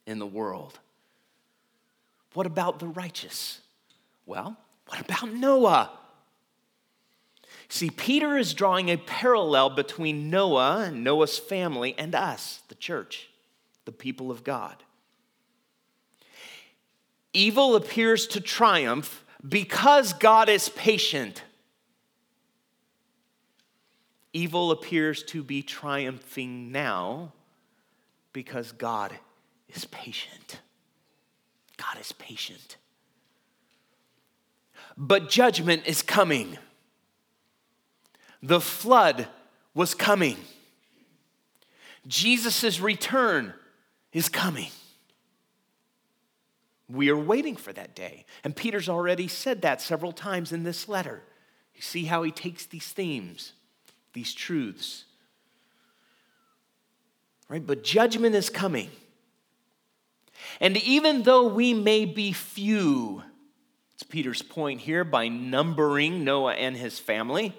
in 0.06 0.18
the 0.18 0.26
world. 0.26 0.78
What 2.34 2.46
about 2.46 2.78
the 2.78 2.86
righteous? 2.86 3.60
Well, 4.26 4.56
what 4.86 5.00
about 5.00 5.32
Noah? 5.32 5.90
See, 7.68 7.90
Peter 7.90 8.36
is 8.36 8.54
drawing 8.54 8.90
a 8.90 8.96
parallel 8.96 9.70
between 9.70 10.30
Noah 10.30 10.84
and 10.86 11.02
Noah's 11.04 11.38
family 11.38 11.94
and 11.98 12.14
us, 12.14 12.62
the 12.68 12.74
church, 12.74 13.28
the 13.84 13.92
people 13.92 14.30
of 14.30 14.44
God. 14.44 14.76
Evil 17.32 17.76
appears 17.76 18.26
to 18.28 18.40
triumph 18.40 19.24
because 19.48 20.12
God 20.12 20.48
is 20.48 20.68
patient 20.68 21.42
Evil 24.32 24.70
appears 24.70 25.22
to 25.24 25.42
be 25.42 25.62
triumphing 25.62 26.72
now 26.72 27.32
because 28.32 28.72
God 28.72 29.12
is 29.68 29.84
patient. 29.86 30.60
God 31.76 32.00
is 32.00 32.12
patient. 32.12 32.76
But 34.96 35.28
judgment 35.28 35.82
is 35.86 36.00
coming. 36.02 36.56
The 38.42 38.60
flood 38.60 39.28
was 39.74 39.94
coming. 39.94 40.36
Jesus' 42.06 42.80
return 42.80 43.52
is 44.12 44.28
coming. 44.28 44.70
We 46.92 47.10
are 47.10 47.16
waiting 47.16 47.56
for 47.56 47.72
that 47.72 47.94
day. 47.94 48.26
And 48.44 48.54
Peter's 48.54 48.88
already 48.88 49.26
said 49.28 49.62
that 49.62 49.80
several 49.80 50.12
times 50.12 50.52
in 50.52 50.62
this 50.62 50.88
letter. 50.88 51.22
You 51.74 51.80
see 51.80 52.04
how 52.04 52.22
he 52.22 52.30
takes 52.30 52.66
these 52.66 52.88
themes 52.88 53.54
these 54.12 54.34
truths. 54.34 55.04
Right? 57.48 57.66
But 57.66 57.82
judgment 57.82 58.34
is 58.34 58.50
coming. 58.50 58.90
And 60.60 60.76
even 60.76 61.22
though 61.22 61.46
we 61.48 61.72
may 61.74 62.04
be 62.04 62.32
few, 62.32 63.22
it's 63.94 64.02
Peter's 64.02 64.42
point 64.42 64.80
here 64.80 65.04
by 65.04 65.28
numbering 65.28 66.24
Noah 66.24 66.54
and 66.54 66.76
his 66.76 66.98
family, 66.98 67.54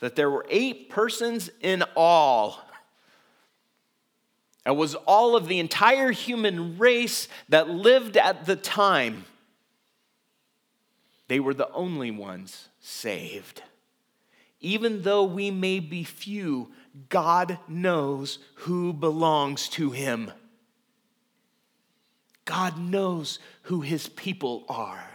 that 0.00 0.16
there 0.16 0.30
were 0.30 0.46
eight 0.48 0.90
persons 0.90 1.50
in 1.60 1.84
all. 1.94 2.60
It 4.66 4.74
was 4.74 4.96
all 5.06 5.36
of 5.36 5.46
the 5.46 5.60
entire 5.60 6.10
human 6.10 6.76
race 6.76 7.28
that 7.48 7.70
lived 7.70 8.16
at 8.16 8.46
the 8.46 8.56
time. 8.56 9.24
They 11.28 11.38
were 11.38 11.54
the 11.54 11.70
only 11.70 12.10
ones 12.10 12.68
saved. 12.80 13.62
Even 14.60 15.02
though 15.02 15.22
we 15.22 15.52
may 15.52 15.78
be 15.78 16.02
few, 16.02 16.72
God 17.08 17.60
knows 17.68 18.40
who 18.54 18.92
belongs 18.92 19.68
to 19.70 19.92
him. 19.92 20.32
God 22.44 22.76
knows 22.76 23.38
who 23.62 23.82
his 23.82 24.08
people 24.08 24.64
are. 24.68 25.10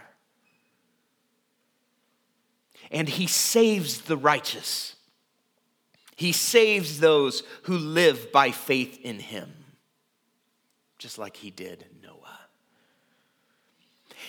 And 2.90 3.06
he 3.08 3.26
saves 3.26 4.02
the 4.02 4.16
righteous. 4.16 4.96
He 6.22 6.30
saves 6.30 7.00
those 7.00 7.42
who 7.62 7.76
live 7.76 8.30
by 8.30 8.52
faith 8.52 9.00
in 9.02 9.18
him, 9.18 9.52
just 10.96 11.18
like 11.18 11.36
he 11.36 11.50
did 11.50 11.84
Noah. 12.00 12.38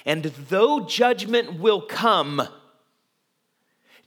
And 0.04 0.24
though 0.24 0.88
judgment 0.88 1.60
will 1.60 1.82
come, 1.82 2.48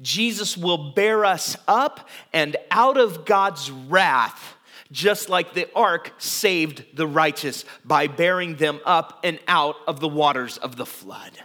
Jesus 0.00 0.56
will 0.56 0.90
bear 0.94 1.24
us 1.24 1.56
up 1.68 2.08
and 2.32 2.56
out 2.72 2.96
of 2.96 3.24
God's 3.24 3.70
wrath, 3.70 4.56
just 4.90 5.28
like 5.28 5.54
the 5.54 5.68
ark 5.72 6.12
saved 6.18 6.84
the 6.92 7.06
righteous 7.06 7.64
by 7.84 8.08
bearing 8.08 8.56
them 8.56 8.80
up 8.84 9.20
and 9.22 9.38
out 9.46 9.76
of 9.86 10.00
the 10.00 10.08
waters 10.08 10.58
of 10.58 10.74
the 10.74 10.86
flood. 10.86 11.38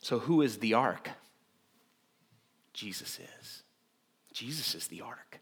So, 0.00 0.18
who 0.18 0.42
is 0.42 0.58
the 0.58 0.74
ark? 0.74 1.10
Jesus 2.78 3.18
is. 3.40 3.62
Jesus 4.32 4.76
is 4.76 4.86
the 4.86 5.00
ark. 5.00 5.40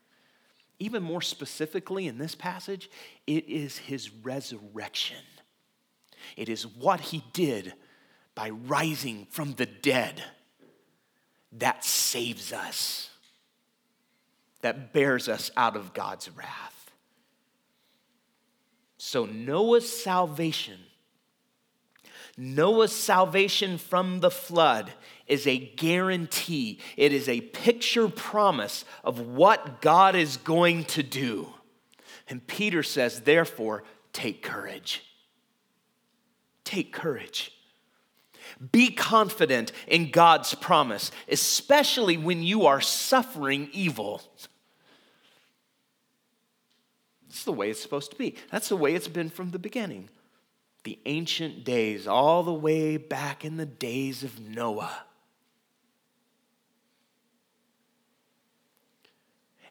Even 0.79 1.03
more 1.03 1.21
specifically 1.21 2.07
in 2.07 2.17
this 2.17 2.35
passage, 2.35 2.89
it 3.27 3.47
is 3.47 3.77
his 3.77 4.11
resurrection. 4.11 5.23
It 6.35 6.49
is 6.49 6.67
what 6.67 7.01
he 7.01 7.23
did 7.35 7.75
by 8.35 8.49
rising 8.49 9.27
from 9.29 9.53
the 9.53 9.67
dead 9.67 10.25
that 11.53 11.85
saves 11.85 12.55
us, 12.55 13.11
that 14.63 14.95
bears 14.95 15.29
us 15.29 15.51
out 15.59 15.77
of 15.77 15.93
God's 15.93 16.31
wrath. 16.31 16.91
So 18.97 19.27
Noah's 19.27 19.93
salvation, 19.93 20.79
Noah's 22.37 22.93
salvation 22.93 23.79
from 23.79 24.21
the 24.21 24.31
flood 24.31 24.93
is 25.27 25.47
a 25.47 25.59
guarantee, 25.59 26.81
it 26.97 27.13
is 27.13 27.29
a 27.29 27.41
picture 27.41 28.09
promise 28.09 28.85
of 29.03 29.21
what 29.21 29.81
God 29.81 30.15
is 30.15 30.37
going 30.37 30.85
to 30.85 31.03
do. 31.03 31.49
And 32.29 32.47
Peter 32.47 32.83
says, 32.83 33.23
therefore, 33.23 33.85
take 34.13 34.43
courage. 34.43 35.03
Take 36.65 36.93
courage. 36.93 37.53
Be 38.73 38.91
confident 38.91 39.73
in 39.87 40.11
God's 40.11 40.55
promise, 40.55 41.11
especially 41.29 42.17
when 42.17 42.43
you 42.43 42.67
are 42.67 42.81
suffering 42.81 43.69
evil. 43.73 44.23
That's 47.29 47.45
the 47.45 47.53
way 47.53 47.71
it's 47.71 47.83
supposed 47.83 48.11
to 48.13 48.17
be. 48.17 48.37
That's 48.51 48.69
the 48.69 48.77
way 48.77 48.95
it's 48.95 49.09
been 49.09 49.31
from 49.31 49.51
the 49.51 49.59
beginning. 49.59 50.09
The 50.87 51.01
ancient 51.05 51.65
days, 51.65 52.07
all 52.07 52.45
the 52.45 52.55
way 52.55 52.97
back 52.97 53.45
in 53.45 53.57
the 53.57 53.67
days 53.67 54.23
of 54.23 54.39
Noah. 54.39 55.03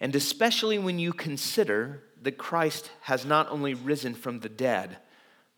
And 0.02 0.14
especially 0.14 0.78
when 0.78 1.00
you 1.00 1.14
consider 1.14 2.04
that 2.22 2.38
Christ 2.38 2.92
has 3.04 3.26
not 3.26 3.50
only 3.50 3.74
risen 3.74 4.14
from 4.14 4.42
the 4.42 4.50
dead, 4.50 4.98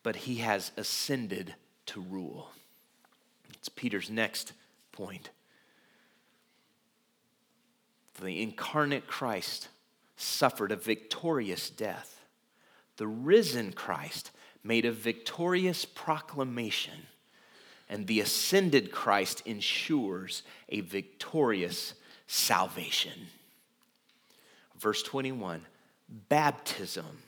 but 0.03 0.15
he 0.15 0.35
has 0.35 0.71
ascended 0.77 1.55
to 1.87 2.01
rule. 2.01 2.51
It's 3.55 3.67
Peter's 3.67 4.11
next 4.11 4.53
point. 4.91 5.31
The 8.21 8.43
incarnate 8.43 9.07
Christ 9.07 9.69
suffered 10.17 10.71
a 10.71 10.75
victorious 10.75 11.71
death. 11.71 12.21
The 12.97 13.07
risen 13.07 13.73
Christ 13.73 14.29
made 14.67 14.85
a 14.85 14.91
victorious 14.91 15.85
proclamation, 15.85 17.07
and 17.89 18.05
the 18.05 18.19
ascended 18.19 18.91
Christ 18.91 19.41
ensures 19.45 20.43
a 20.69 20.81
victorious 20.81 21.93
salvation. 22.27 23.27
Verse 24.77 25.01
21 25.03 25.65
baptism. 26.29 27.23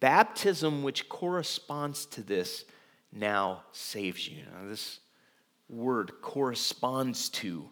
Baptism, 0.00 0.82
which 0.82 1.08
corresponds 1.08 2.04
to 2.06 2.22
this, 2.22 2.64
now 3.12 3.62
saves 3.72 4.28
you. 4.28 4.42
Now, 4.52 4.68
this 4.68 5.00
word 5.68 6.12
corresponds 6.20 7.28
to 7.30 7.68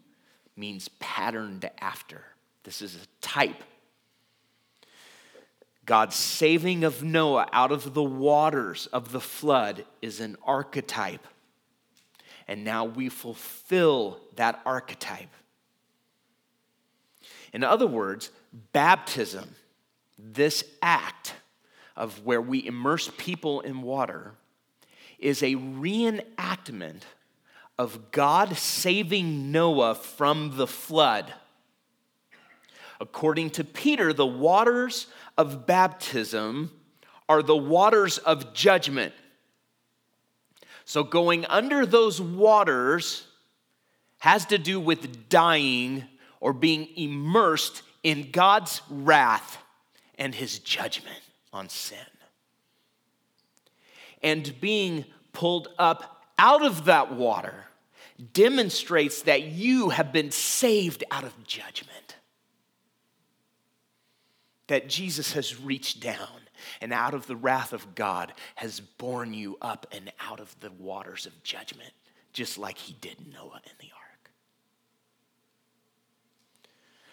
means 0.56 0.88
patterned 1.00 1.68
after. 1.80 2.22
This 2.64 2.82
is 2.82 2.94
a 2.96 3.06
type. 3.20 3.62
God's 5.88 6.16
saving 6.16 6.84
of 6.84 7.02
Noah 7.02 7.48
out 7.50 7.72
of 7.72 7.94
the 7.94 8.02
waters 8.02 8.88
of 8.92 9.10
the 9.10 9.22
flood 9.22 9.86
is 10.02 10.20
an 10.20 10.36
archetype. 10.44 11.26
And 12.46 12.62
now 12.62 12.84
we 12.84 13.08
fulfill 13.08 14.20
that 14.36 14.60
archetype. 14.66 15.30
In 17.54 17.64
other 17.64 17.86
words, 17.86 18.30
baptism, 18.74 19.56
this 20.18 20.62
act 20.82 21.32
of 21.96 22.22
where 22.22 22.42
we 22.42 22.66
immerse 22.66 23.10
people 23.16 23.62
in 23.62 23.80
water, 23.80 24.34
is 25.18 25.42
a 25.42 25.54
reenactment 25.54 27.04
of 27.78 28.10
God 28.10 28.58
saving 28.58 29.50
Noah 29.50 29.94
from 29.94 30.58
the 30.58 30.66
flood. 30.66 31.32
According 33.00 33.50
to 33.50 33.64
Peter, 33.64 34.12
the 34.12 34.26
waters 34.26 35.06
of 35.38 35.66
baptism 35.66 36.70
are 37.28 37.42
the 37.42 37.56
waters 37.56 38.18
of 38.18 38.52
judgment. 38.52 39.14
So, 40.84 41.02
going 41.02 41.46
under 41.46 41.86
those 41.86 42.20
waters 42.20 43.26
has 44.18 44.44
to 44.46 44.58
do 44.58 44.80
with 44.80 45.28
dying 45.28 46.04
or 46.40 46.52
being 46.52 46.88
immersed 46.96 47.82
in 48.02 48.30
God's 48.30 48.82
wrath 48.90 49.58
and 50.18 50.34
his 50.34 50.58
judgment 50.58 51.20
on 51.52 51.68
sin 51.68 51.98
and 54.22 54.58
being 54.60 55.04
pulled 55.32 55.68
up 55.78 56.22
out 56.38 56.64
of 56.64 56.86
that 56.86 57.12
water 57.12 57.66
demonstrates 58.32 59.22
that 59.22 59.42
you 59.42 59.90
have 59.90 60.12
been 60.12 60.30
saved 60.30 61.04
out 61.10 61.24
of 61.24 61.44
judgment. 61.44 62.07
That 64.68 64.88
Jesus 64.88 65.32
has 65.32 65.60
reached 65.60 66.00
down 66.00 66.40
and 66.80 66.92
out 66.92 67.14
of 67.14 67.26
the 67.26 67.36
wrath 67.36 67.72
of 67.72 67.94
God 67.94 68.32
has 68.54 68.80
borne 68.80 69.34
you 69.34 69.58
up 69.60 69.86
and 69.92 70.12
out 70.20 70.40
of 70.40 70.58
the 70.60 70.70
waters 70.70 71.26
of 71.26 71.42
judgment, 71.42 71.92
just 72.32 72.58
like 72.58 72.78
he 72.78 72.94
did 73.00 73.32
Noah 73.32 73.60
in 73.64 73.72
the 73.78 73.90
ark. 73.92 74.30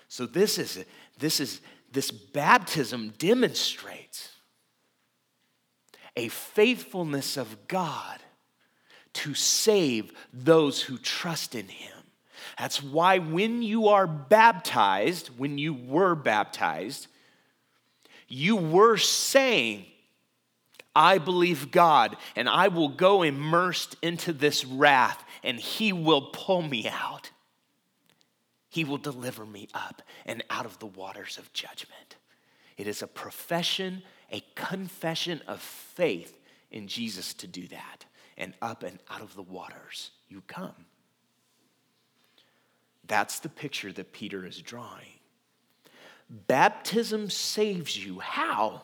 So 0.07 0.25
this 0.25 0.57
is 0.57 0.85
this 1.17 1.39
is 1.39 1.61
this 1.91 2.11
baptism 2.11 3.13
demonstrates 3.17 4.29
a 6.15 6.27
faithfulness 6.29 7.37
of 7.37 7.67
God 7.67 8.19
to 9.13 9.33
save 9.33 10.11
those 10.33 10.81
who 10.81 10.97
trust 10.97 11.55
in 11.55 11.67
Him. 11.67 11.91
That's 12.59 12.83
why 12.83 13.19
when 13.19 13.63
you 13.63 13.87
are 13.87 14.07
baptized, 14.07 15.27
when 15.37 15.57
you 15.57 15.73
were 15.73 16.15
baptized, 16.15 17.07
you 18.27 18.55
were 18.55 18.97
saying, 18.97 19.85
I 20.95 21.17
believe 21.17 21.71
God, 21.71 22.15
and 22.35 22.47
I 22.47 22.69
will 22.69 22.89
go 22.89 23.23
immersed 23.23 23.97
into 24.01 24.31
this 24.33 24.63
wrath, 24.63 25.23
and 25.43 25.59
He 25.59 25.93
will 25.93 26.29
pull 26.33 26.61
me 26.61 26.87
out. 26.87 27.31
He 28.69 28.83
will 28.83 28.97
deliver 28.97 29.45
me 29.45 29.67
up 29.73 30.01
and 30.25 30.43
out 30.49 30.65
of 30.65 30.79
the 30.79 30.85
waters 30.85 31.37
of 31.37 31.51
judgment. 31.53 32.15
It 32.77 32.87
is 32.87 33.01
a 33.01 33.07
profession 33.07 34.03
a 34.31 34.43
confession 34.55 35.41
of 35.47 35.61
faith 35.61 36.37
in 36.71 36.87
Jesus 36.87 37.33
to 37.35 37.47
do 37.47 37.67
that. 37.67 38.05
And 38.37 38.53
up 38.61 38.83
and 38.83 38.99
out 39.09 39.21
of 39.21 39.33
the 39.35 39.43
waters 39.43 40.11
you 40.27 40.41
come. 40.47 40.85
That's 43.07 43.39
the 43.39 43.49
picture 43.49 43.93
that 43.93 44.11
Peter 44.11 44.45
is 44.45 44.61
drawing. 44.61 45.14
Baptism 46.29 47.29
saves 47.29 48.03
you. 48.03 48.19
How? 48.19 48.81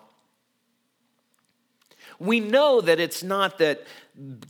We 2.20 2.40
know 2.40 2.82
that 2.82 3.00
it's 3.00 3.24
not 3.24 3.58
that 3.58 3.84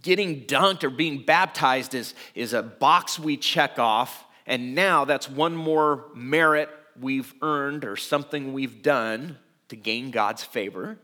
getting 0.01 0.41
dunked 0.45 0.83
or 0.83 0.89
being 0.89 1.23
baptized 1.23 1.95
is, 1.95 2.13
is 2.35 2.51
a 2.51 2.61
box 2.61 3.17
we 3.17 3.37
check 3.37 3.79
off, 3.79 4.25
and 4.45 4.75
now 4.75 5.05
that's 5.05 5.29
one 5.29 5.55
more 5.55 6.05
merit 6.13 6.69
we've 6.99 7.33
earned 7.41 7.85
or 7.85 7.95
something 7.95 8.51
we've 8.51 8.81
done 8.81 9.37
to 9.69 9.77
gain 9.77 10.11
God's 10.11 10.43
favor. 10.43 10.97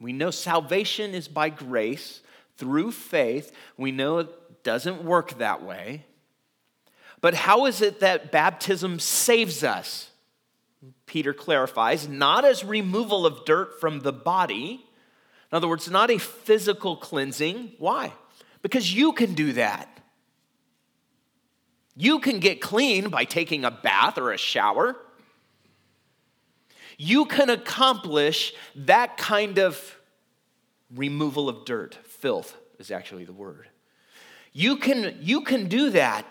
We 0.00 0.12
know 0.12 0.30
salvation 0.30 1.14
is 1.14 1.26
by 1.26 1.48
grace 1.48 2.20
through 2.56 2.92
faith. 2.92 3.52
We 3.76 3.90
know 3.90 4.18
it 4.18 4.62
doesn't 4.62 5.02
work 5.02 5.38
that 5.38 5.64
way. 5.64 6.04
But 7.20 7.34
how 7.34 7.66
is 7.66 7.82
it 7.82 7.98
that 8.00 8.30
baptism 8.30 9.00
saves 9.00 9.64
us? 9.64 10.11
Peter 11.06 11.32
clarifies 11.32 12.08
not 12.08 12.44
as 12.44 12.64
removal 12.64 13.26
of 13.26 13.44
dirt 13.44 13.80
from 13.80 14.00
the 14.00 14.12
body. 14.12 14.84
In 15.50 15.56
other 15.56 15.68
words, 15.68 15.90
not 15.90 16.10
a 16.10 16.18
physical 16.18 16.96
cleansing. 16.96 17.72
Why? 17.78 18.12
Because 18.62 18.92
you 18.94 19.12
can 19.12 19.34
do 19.34 19.52
that. 19.52 19.88
You 21.94 22.20
can 22.20 22.40
get 22.40 22.60
clean 22.60 23.10
by 23.10 23.24
taking 23.24 23.64
a 23.64 23.70
bath 23.70 24.18
or 24.18 24.32
a 24.32 24.38
shower 24.38 24.96
you 27.02 27.24
can 27.24 27.50
accomplish 27.50 28.54
that 28.76 29.16
kind 29.16 29.58
of 29.58 29.98
removal 30.94 31.48
of 31.48 31.64
dirt. 31.64 31.98
Filth 32.04 32.56
is 32.78 32.92
actually 32.92 33.24
the 33.24 33.32
word. 33.32 33.68
You 34.52 34.76
can, 34.76 35.18
you 35.20 35.40
can 35.40 35.66
do 35.66 35.90
that. 35.90 36.26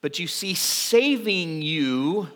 But 0.00 0.18
you 0.18 0.26
see, 0.26 0.54
saving 0.54 1.62
you, 1.62 2.28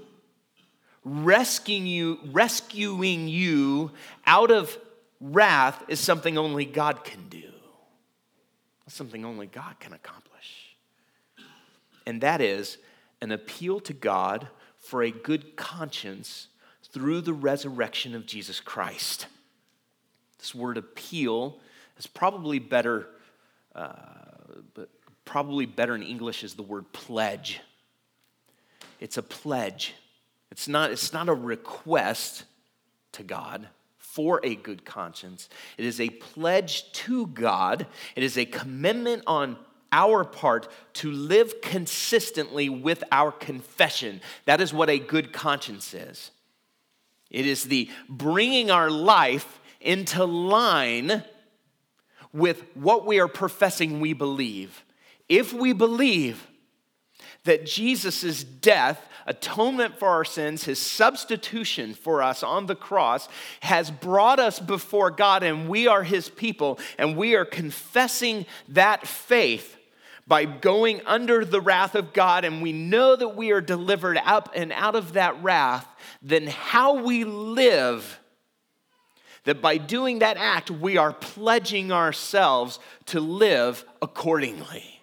rescuing 1.04 1.86
you, 1.86 2.18
rescuing 2.32 3.28
you 3.28 3.92
out 4.26 4.50
of 4.50 4.76
wrath 5.20 5.82
is 5.88 6.00
something 6.00 6.36
only 6.36 6.64
God 6.64 7.04
can 7.04 7.28
do. 7.28 7.44
That's 8.84 8.96
something 8.96 9.24
only 9.24 9.46
God 9.46 9.78
can 9.78 9.92
accomplish. 9.92 10.76
And 12.06 12.20
that 12.20 12.40
is 12.40 12.78
an 13.20 13.30
appeal 13.30 13.78
to 13.80 13.92
God 13.92 14.48
for 14.76 15.02
a 15.02 15.10
good 15.10 15.56
conscience 15.56 16.48
through 16.92 17.20
the 17.20 17.32
resurrection 17.32 18.14
of 18.14 18.26
Jesus 18.26 18.60
Christ. 18.60 19.26
This 20.38 20.54
word 20.54 20.76
appeal 20.76 21.60
is 21.96 22.06
probably 22.06 22.58
better, 22.58 23.06
uh, 23.74 23.92
probably 25.24 25.66
better 25.66 25.94
in 25.94 26.02
English 26.02 26.44
is 26.44 26.54
the 26.54 26.62
word 26.62 26.92
pledge. 26.92 27.60
It's 29.00 29.16
a 29.16 29.22
pledge. 29.22 29.94
It's 30.50 30.68
not, 30.68 30.90
it's 30.90 31.12
not 31.12 31.28
a 31.28 31.34
request 31.34 32.44
to 33.12 33.22
God 33.22 33.68
for 33.98 34.40
a 34.44 34.54
good 34.54 34.84
conscience. 34.84 35.48
It 35.78 35.86
is 35.86 36.00
a 36.00 36.10
pledge 36.10 36.92
to 36.92 37.26
God. 37.28 37.86
It 38.14 38.22
is 38.22 38.36
a 38.36 38.44
commitment 38.44 39.22
on 39.26 39.56
our 39.90 40.24
part 40.24 40.68
to 40.94 41.10
live 41.10 41.60
consistently 41.60 42.68
with 42.68 43.02
our 43.10 43.32
confession. 43.32 44.20
That 44.44 44.60
is 44.60 44.72
what 44.72 44.90
a 44.90 44.98
good 44.98 45.32
conscience 45.32 45.94
is. 45.94 46.30
It 47.30 47.46
is 47.46 47.64
the 47.64 47.90
bringing 48.08 48.70
our 48.70 48.90
life 48.90 49.60
into 49.80 50.24
line 50.24 51.24
with 52.32 52.64
what 52.74 53.06
we 53.06 53.20
are 53.20 53.28
professing 53.28 54.00
we 54.00 54.12
believe. 54.12 54.84
If 55.32 55.54
we 55.54 55.72
believe 55.72 56.46
that 57.44 57.64
Jesus' 57.64 58.44
death, 58.44 59.00
atonement 59.24 59.98
for 59.98 60.08
our 60.08 60.26
sins, 60.26 60.64
his 60.64 60.78
substitution 60.78 61.94
for 61.94 62.22
us 62.22 62.42
on 62.42 62.66
the 62.66 62.74
cross, 62.74 63.30
has 63.60 63.90
brought 63.90 64.38
us 64.38 64.60
before 64.60 65.10
God 65.10 65.42
and 65.42 65.70
we 65.70 65.86
are 65.88 66.02
his 66.02 66.28
people, 66.28 66.78
and 66.98 67.16
we 67.16 67.34
are 67.34 67.46
confessing 67.46 68.44
that 68.68 69.06
faith 69.06 69.78
by 70.26 70.44
going 70.44 71.00
under 71.06 71.46
the 71.46 71.62
wrath 71.62 71.94
of 71.94 72.12
God, 72.12 72.44
and 72.44 72.60
we 72.60 72.74
know 72.74 73.16
that 73.16 73.34
we 73.34 73.52
are 73.52 73.62
delivered 73.62 74.18
up 74.18 74.50
and 74.54 74.70
out 74.70 74.94
of 74.94 75.14
that 75.14 75.42
wrath, 75.42 75.88
then 76.20 76.46
how 76.46 77.02
we 77.02 77.24
live 77.24 78.20
that 79.44 79.62
by 79.62 79.78
doing 79.78 80.18
that 80.18 80.36
act, 80.36 80.70
we 80.70 80.98
are 80.98 81.14
pledging 81.14 81.90
ourselves 81.90 82.78
to 83.06 83.18
live 83.18 83.86
accordingly. 84.02 85.01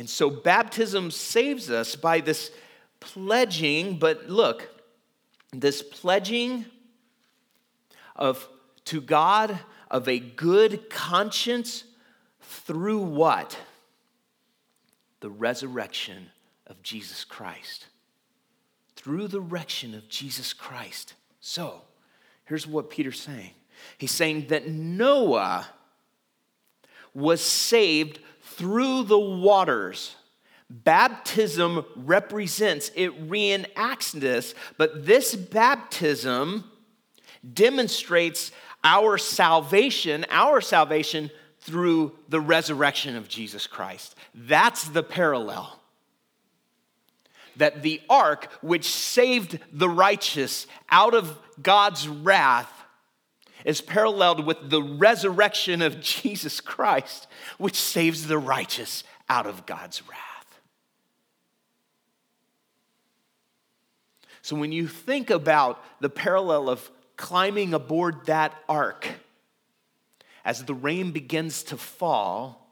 And 0.00 0.08
so 0.08 0.30
baptism 0.30 1.10
saves 1.10 1.70
us 1.70 1.94
by 1.94 2.20
this 2.20 2.50
pledging, 3.00 3.98
but 3.98 4.30
look, 4.30 4.66
this 5.52 5.82
pledging 5.82 6.64
of 8.16 8.48
to 8.86 9.02
God 9.02 9.58
of 9.90 10.08
a 10.08 10.18
good 10.18 10.88
conscience 10.88 11.84
through 12.40 13.00
what? 13.00 13.58
The 15.20 15.28
resurrection 15.28 16.30
of 16.66 16.82
Jesus 16.82 17.22
Christ 17.22 17.88
through 18.96 19.28
the 19.28 19.42
resurrection 19.42 19.94
of 19.94 20.08
Jesus 20.08 20.54
Christ. 20.54 21.12
So, 21.40 21.82
here's 22.46 22.66
what 22.66 22.88
Peter's 22.88 23.20
saying 23.20 23.50
He's 23.98 24.12
saying 24.12 24.46
that 24.48 24.66
Noah 24.66 25.68
was 27.12 27.42
saved 27.42 28.18
through 28.60 29.04
the 29.04 29.18
waters. 29.18 30.14
Baptism 30.68 31.82
represents, 31.96 32.90
it 32.94 33.28
reenacts 33.28 34.12
this, 34.12 34.54
but 34.76 35.06
this 35.06 35.34
baptism 35.34 36.70
demonstrates 37.54 38.52
our 38.84 39.16
salvation, 39.16 40.26
our 40.28 40.60
salvation 40.60 41.30
through 41.60 42.12
the 42.28 42.40
resurrection 42.40 43.16
of 43.16 43.28
Jesus 43.28 43.66
Christ. 43.66 44.14
That's 44.34 44.84
the 44.84 45.02
parallel 45.02 45.80
that 47.56 47.82
the 47.82 48.00
ark, 48.10 48.50
which 48.60 48.84
saved 48.84 49.58
the 49.72 49.88
righteous 49.88 50.66
out 50.90 51.14
of 51.14 51.38
God's 51.62 52.06
wrath, 52.06 52.72
is 53.64 53.80
paralleled 53.80 54.46
with 54.46 54.70
the 54.70 54.82
resurrection 54.82 55.82
of 55.82 56.00
Jesus 56.00 56.60
Christ, 56.60 57.26
which 57.58 57.76
saves 57.76 58.26
the 58.26 58.38
righteous 58.38 59.04
out 59.28 59.46
of 59.46 59.66
God's 59.66 60.02
wrath. 60.08 60.60
So 64.42 64.56
when 64.56 64.72
you 64.72 64.88
think 64.88 65.30
about 65.30 65.82
the 66.00 66.08
parallel 66.08 66.68
of 66.68 66.90
climbing 67.16 67.74
aboard 67.74 68.26
that 68.26 68.54
ark, 68.68 69.06
as 70.44 70.64
the 70.64 70.74
rain 70.74 71.12
begins 71.12 71.62
to 71.64 71.76
fall, 71.76 72.66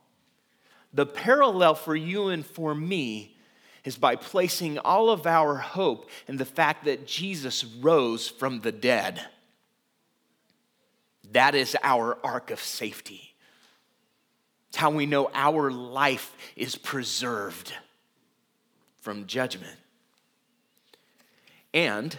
the 0.92 1.06
parallel 1.06 1.74
for 1.74 1.94
you 1.94 2.28
and 2.28 2.44
for 2.44 2.74
me 2.74 3.36
is 3.84 3.96
by 3.96 4.16
placing 4.16 4.78
all 4.78 5.10
of 5.10 5.26
our 5.26 5.56
hope 5.56 6.10
in 6.26 6.38
the 6.38 6.44
fact 6.44 6.84
that 6.86 7.06
Jesus 7.06 7.64
rose 7.64 8.28
from 8.28 8.60
the 8.60 8.72
dead. 8.72 9.24
That 11.32 11.54
is 11.54 11.76
our 11.82 12.18
ark 12.24 12.50
of 12.50 12.60
safety. 12.60 13.34
It's 14.68 14.76
how 14.76 14.90
we 14.90 15.06
know 15.06 15.30
our 15.34 15.70
life 15.70 16.34
is 16.56 16.76
preserved 16.76 17.72
from 19.00 19.26
judgment. 19.26 19.76
And 21.72 22.16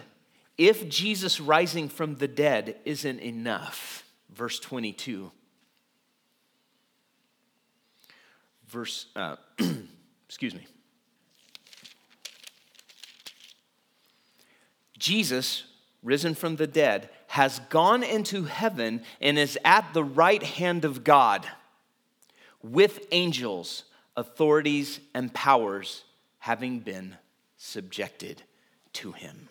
if 0.58 0.88
Jesus 0.88 1.40
rising 1.40 1.88
from 1.88 2.16
the 2.16 2.28
dead 2.28 2.76
isn't 2.84 3.20
enough, 3.20 4.04
verse 4.34 4.58
22, 4.60 5.30
verse, 8.68 9.06
uh, 9.16 9.36
excuse 10.28 10.54
me, 10.54 10.66
Jesus, 14.98 15.64
risen 16.02 16.34
from 16.34 16.56
the 16.56 16.66
dead, 16.66 17.08
has 17.30 17.60
gone 17.68 18.02
into 18.02 18.42
heaven 18.42 19.00
and 19.20 19.38
is 19.38 19.56
at 19.64 19.94
the 19.94 20.02
right 20.02 20.42
hand 20.42 20.84
of 20.84 21.04
God 21.04 21.46
with 22.60 23.06
angels, 23.12 23.84
authorities, 24.16 24.98
and 25.14 25.32
powers 25.32 26.02
having 26.40 26.80
been 26.80 27.16
subjected 27.56 28.42
to 28.92 29.12
him. 29.12 29.48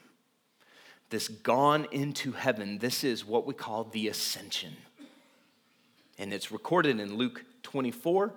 This 1.09 1.30
gone 1.30 1.88
into 1.93 2.34
heaven, 2.34 2.80
this 2.80 3.05
is 3.05 3.25
what 3.25 3.47
we 3.47 3.53
call 3.53 3.86
the 3.86 4.09
ascension. 4.09 4.75
And 6.17 6.34
it's 6.34 6.51
recorded 6.51 6.99
in 6.99 7.15
Luke 7.15 7.45
24, 7.63 8.34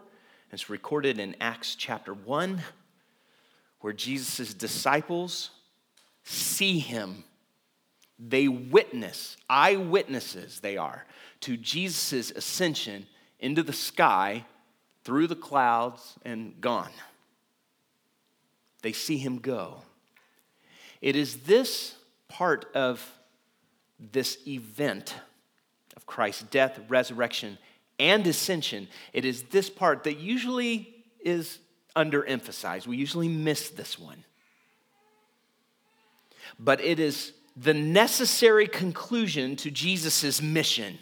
it's 0.53 0.70
recorded 0.70 1.18
in 1.18 1.34
Acts 1.40 1.74
chapter 1.74 2.14
1, 2.14 2.62
where 3.80 3.93
Jesus' 3.93 4.55
disciples 4.55 5.51
see 6.22 6.78
him. 6.78 7.24
They 8.25 8.49
witness, 8.49 9.37
eyewitnesses 9.49 10.61
they 10.61 10.77
are, 10.77 11.07
to 11.41 11.57
Jesus' 11.57 12.31
ascension 12.31 13.07
into 13.41 13.62
the 13.62 13.73
sky 13.73 14.45
through 15.05 15.27
the 15.27 15.37
clouds 15.37 16.14
and 16.25 16.61
gone. 16.61 16.93
They 18.83 18.93
see 18.93 19.18
him 19.18 19.39
go. 19.39 19.83
It 21.01 21.16
is 21.16 21.39
this 21.39 21.97
part 22.29 22.66
of 22.75 23.05
this 23.99 24.39
event 24.47 25.14
of 25.97 26.07
Christ's 26.07 26.45
death, 26.45 26.79
resurrection, 26.89 27.59
and 27.99 28.27
ascension. 28.27 28.89
It 29.12 29.25
is 29.25 29.45
this 29.45 29.68
part 29.68 30.05
that 30.05 30.18
usually 30.18 30.95
is 31.25 31.59
underemphasized. 31.97 32.87
We 32.87 32.97
usually 32.97 33.29
miss 33.29 33.68
this 33.70 33.99
one 33.99 34.25
but 36.59 36.81
it 36.81 36.99
is 36.99 37.33
the 37.57 37.74
necessary 37.74 38.66
conclusion 38.66 39.57
to 39.57 39.70
Jesus' 39.70 40.40
mission. 40.40 40.98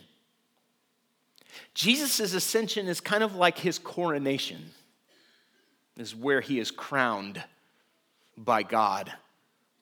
Jesus' 1.75 2.35
ascension 2.35 2.89
is 2.89 3.01
kind 3.01 3.23
of 3.23 3.37
like 3.37 3.59
his 3.59 3.79
coronation, 3.79 4.71
is 5.97 6.15
where 6.15 6.41
he 6.41 6.59
is 6.59 6.71
crowned 6.71 7.43
by 8.37 8.63
God 8.63 9.13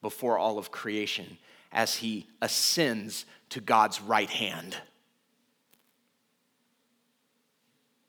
before 0.03 0.39
all 0.39 0.59
of 0.59 0.71
creation 0.71 1.39
as 1.73 1.97
he 1.97 2.27
ascends 2.43 3.25
to 3.51 3.61
God's 3.61 4.01
right 4.01 4.31
hand. 4.31 4.77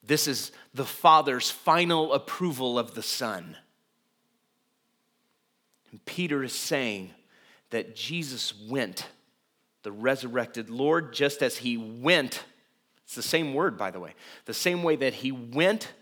This 0.04 0.28
is 0.28 0.52
the 0.74 0.86
Father's 0.86 1.52
final 1.52 2.14
approval 2.14 2.80
of 2.80 2.96
the 2.96 3.04
Son. 3.04 3.56
And 5.92 6.04
Peter 6.06 6.44
is 6.44 6.54
saying, 6.54 7.12
that 7.70 7.96
Jesus 7.96 8.54
went 8.68 9.08
the 9.84 9.92
resurrected 9.92 10.70
Lord, 10.70 11.14
just 11.14 11.42
as 11.42 11.58
he 11.58 11.78
went. 11.78 12.44
It's 13.06 13.16
the 13.16 13.22
same 13.22 13.54
word, 13.54 13.78
by 13.78 13.92
the 13.92 14.00
way. 14.00 14.14
The 14.46 14.54
same 14.54 14.84
way 14.84 14.96
that 14.98 15.16
he 15.16 15.32
went 15.32 15.94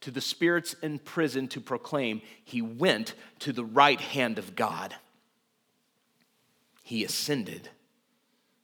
to 0.00 0.10
the 0.10 0.20
spirits 0.20 0.74
in 0.82 0.98
prison 0.98 1.46
to 1.48 1.60
proclaim, 1.60 2.22
he 2.44 2.62
went 2.62 3.14
to 3.40 3.52
the 3.52 3.64
right 3.64 4.00
hand 4.00 4.38
of 4.38 4.56
God. 4.56 4.94
He 6.82 7.04
ascended. 7.04 7.68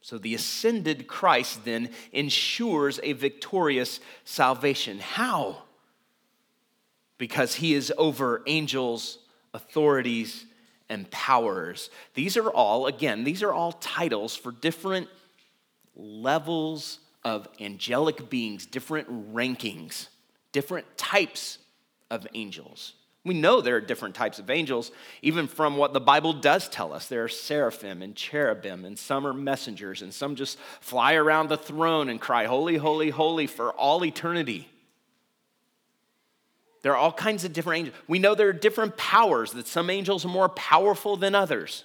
So 0.00 0.18
the 0.18 0.34
ascended 0.34 1.06
Christ 1.06 1.64
then 1.64 1.90
ensures 2.12 2.98
a 3.02 3.12
victorious 3.12 4.00
salvation. 4.24 4.98
How? 4.98 5.62
Because 7.18 7.56
he 7.56 7.74
is 7.74 7.92
over 7.96 8.42
angels, 8.46 9.18
authorities, 9.52 10.46
and 10.88 11.10
powers. 11.10 11.90
These 12.14 12.36
are 12.36 12.48
all, 12.50 12.86
again, 12.86 13.24
these 13.24 13.42
are 13.42 13.52
all 13.52 13.72
titles 13.72 14.36
for 14.36 14.52
different 14.52 15.08
levels 15.94 16.98
of 17.24 17.48
angelic 17.60 18.30
beings, 18.30 18.66
different 18.66 19.34
rankings, 19.34 20.08
different 20.52 20.86
types 20.96 21.58
of 22.10 22.26
angels. 22.34 22.94
We 23.24 23.34
know 23.34 23.60
there 23.60 23.74
are 23.74 23.80
different 23.80 24.14
types 24.14 24.38
of 24.38 24.50
angels, 24.50 24.92
even 25.20 25.48
from 25.48 25.76
what 25.76 25.92
the 25.92 26.00
Bible 26.00 26.32
does 26.32 26.68
tell 26.68 26.92
us. 26.92 27.08
There 27.08 27.24
are 27.24 27.28
seraphim 27.28 28.00
and 28.00 28.14
cherubim, 28.14 28.84
and 28.84 28.96
some 28.96 29.26
are 29.26 29.32
messengers, 29.32 30.00
and 30.00 30.14
some 30.14 30.36
just 30.36 30.56
fly 30.80 31.14
around 31.14 31.48
the 31.48 31.56
throne 31.56 32.08
and 32.08 32.20
cry, 32.20 32.44
Holy, 32.44 32.76
holy, 32.76 33.10
holy, 33.10 33.48
for 33.48 33.72
all 33.72 34.04
eternity. 34.04 34.68
There 36.86 36.92
are 36.92 36.98
all 36.98 37.10
kinds 37.10 37.42
of 37.42 37.52
different 37.52 37.78
angels. 37.80 37.96
We 38.06 38.20
know 38.20 38.36
there 38.36 38.48
are 38.48 38.52
different 38.52 38.96
powers, 38.96 39.50
that 39.54 39.66
some 39.66 39.90
angels 39.90 40.24
are 40.24 40.28
more 40.28 40.48
powerful 40.48 41.16
than 41.16 41.34
others. 41.34 41.82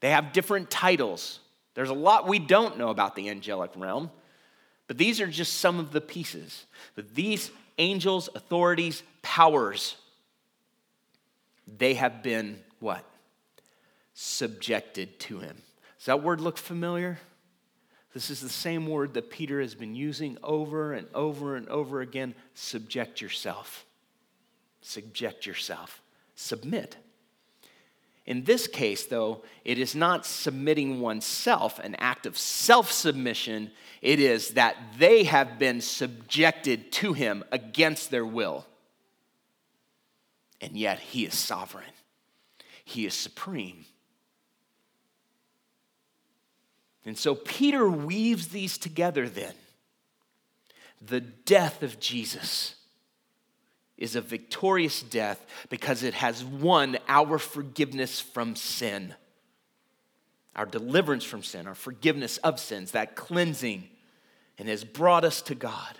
They 0.00 0.10
have 0.10 0.34
different 0.34 0.70
titles. 0.70 1.40
There's 1.72 1.88
a 1.88 1.94
lot 1.94 2.28
we 2.28 2.38
don't 2.38 2.76
know 2.76 2.90
about 2.90 3.16
the 3.16 3.30
angelic 3.30 3.70
realm, 3.76 4.10
but 4.88 4.98
these 4.98 5.22
are 5.22 5.26
just 5.26 5.54
some 5.54 5.80
of 5.80 5.90
the 5.90 6.02
pieces. 6.02 6.66
But 6.96 7.14
these 7.14 7.50
angels, 7.78 8.28
authorities, 8.34 9.02
powers, 9.22 9.96
they 11.66 11.94
have 11.94 12.22
been 12.22 12.58
what? 12.78 13.06
Subjected 14.12 15.18
to 15.20 15.38
him. 15.38 15.62
Does 15.96 16.04
that 16.04 16.22
word 16.22 16.42
look 16.42 16.58
familiar? 16.58 17.18
This 18.14 18.30
is 18.30 18.40
the 18.40 18.48
same 18.48 18.86
word 18.86 19.14
that 19.14 19.28
Peter 19.28 19.60
has 19.60 19.74
been 19.74 19.96
using 19.96 20.38
over 20.42 20.92
and 20.92 21.08
over 21.14 21.56
and 21.56 21.68
over 21.68 22.00
again. 22.00 22.36
Subject 22.54 23.20
yourself. 23.20 23.84
Subject 24.80 25.44
yourself. 25.44 26.00
Submit. 26.36 26.96
In 28.24 28.44
this 28.44 28.68
case, 28.68 29.04
though, 29.04 29.42
it 29.64 29.78
is 29.80 29.96
not 29.96 30.24
submitting 30.24 31.00
oneself, 31.00 31.80
an 31.80 31.96
act 31.96 32.24
of 32.24 32.38
self 32.38 32.90
submission. 32.90 33.72
It 34.00 34.20
is 34.20 34.50
that 34.50 34.76
they 34.96 35.24
have 35.24 35.58
been 35.58 35.80
subjected 35.80 36.92
to 36.92 37.14
him 37.14 37.42
against 37.50 38.12
their 38.12 38.24
will. 38.24 38.64
And 40.60 40.76
yet, 40.76 41.00
he 41.00 41.26
is 41.26 41.34
sovereign, 41.34 41.92
he 42.84 43.06
is 43.06 43.14
supreme. 43.14 43.86
And 47.04 47.18
so 47.18 47.34
Peter 47.34 47.88
weaves 47.88 48.48
these 48.48 48.78
together 48.78 49.28
then. 49.28 49.52
The 51.00 51.20
death 51.20 51.82
of 51.82 52.00
Jesus 52.00 52.76
is 53.98 54.16
a 54.16 54.20
victorious 54.20 55.02
death 55.02 55.44
because 55.68 56.02
it 56.02 56.14
has 56.14 56.42
won 56.42 56.98
our 57.08 57.38
forgiveness 57.38 58.20
from 58.20 58.56
sin, 58.56 59.14
our 60.56 60.66
deliverance 60.66 61.24
from 61.24 61.42
sin, 61.42 61.66
our 61.66 61.74
forgiveness 61.74 62.38
of 62.38 62.58
sins, 62.58 62.92
that 62.92 63.16
cleansing, 63.16 63.88
and 64.58 64.68
has 64.68 64.84
brought 64.84 65.24
us 65.24 65.42
to 65.42 65.54
God. 65.54 65.98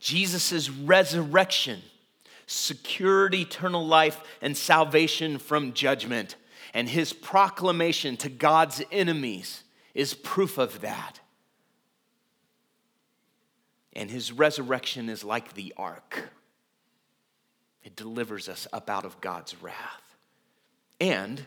Jesus' 0.00 0.68
resurrection 0.68 1.80
secured 2.46 3.34
eternal 3.34 3.86
life 3.86 4.20
and 4.42 4.56
salvation 4.56 5.38
from 5.38 5.72
judgment 5.72 6.36
and 6.74 6.88
his 6.88 7.12
proclamation 7.12 8.16
to 8.18 8.28
God's 8.28 8.82
enemies 8.90 9.62
is 9.94 10.12
proof 10.12 10.58
of 10.58 10.80
that. 10.80 11.20
And 13.92 14.10
his 14.10 14.32
resurrection 14.32 15.08
is 15.08 15.22
like 15.22 15.54
the 15.54 15.72
ark. 15.76 16.30
It 17.84 17.94
delivers 17.94 18.48
us 18.48 18.66
up 18.72 18.90
out 18.90 19.04
of 19.04 19.20
God's 19.20 19.62
wrath. 19.62 20.16
And 21.00 21.44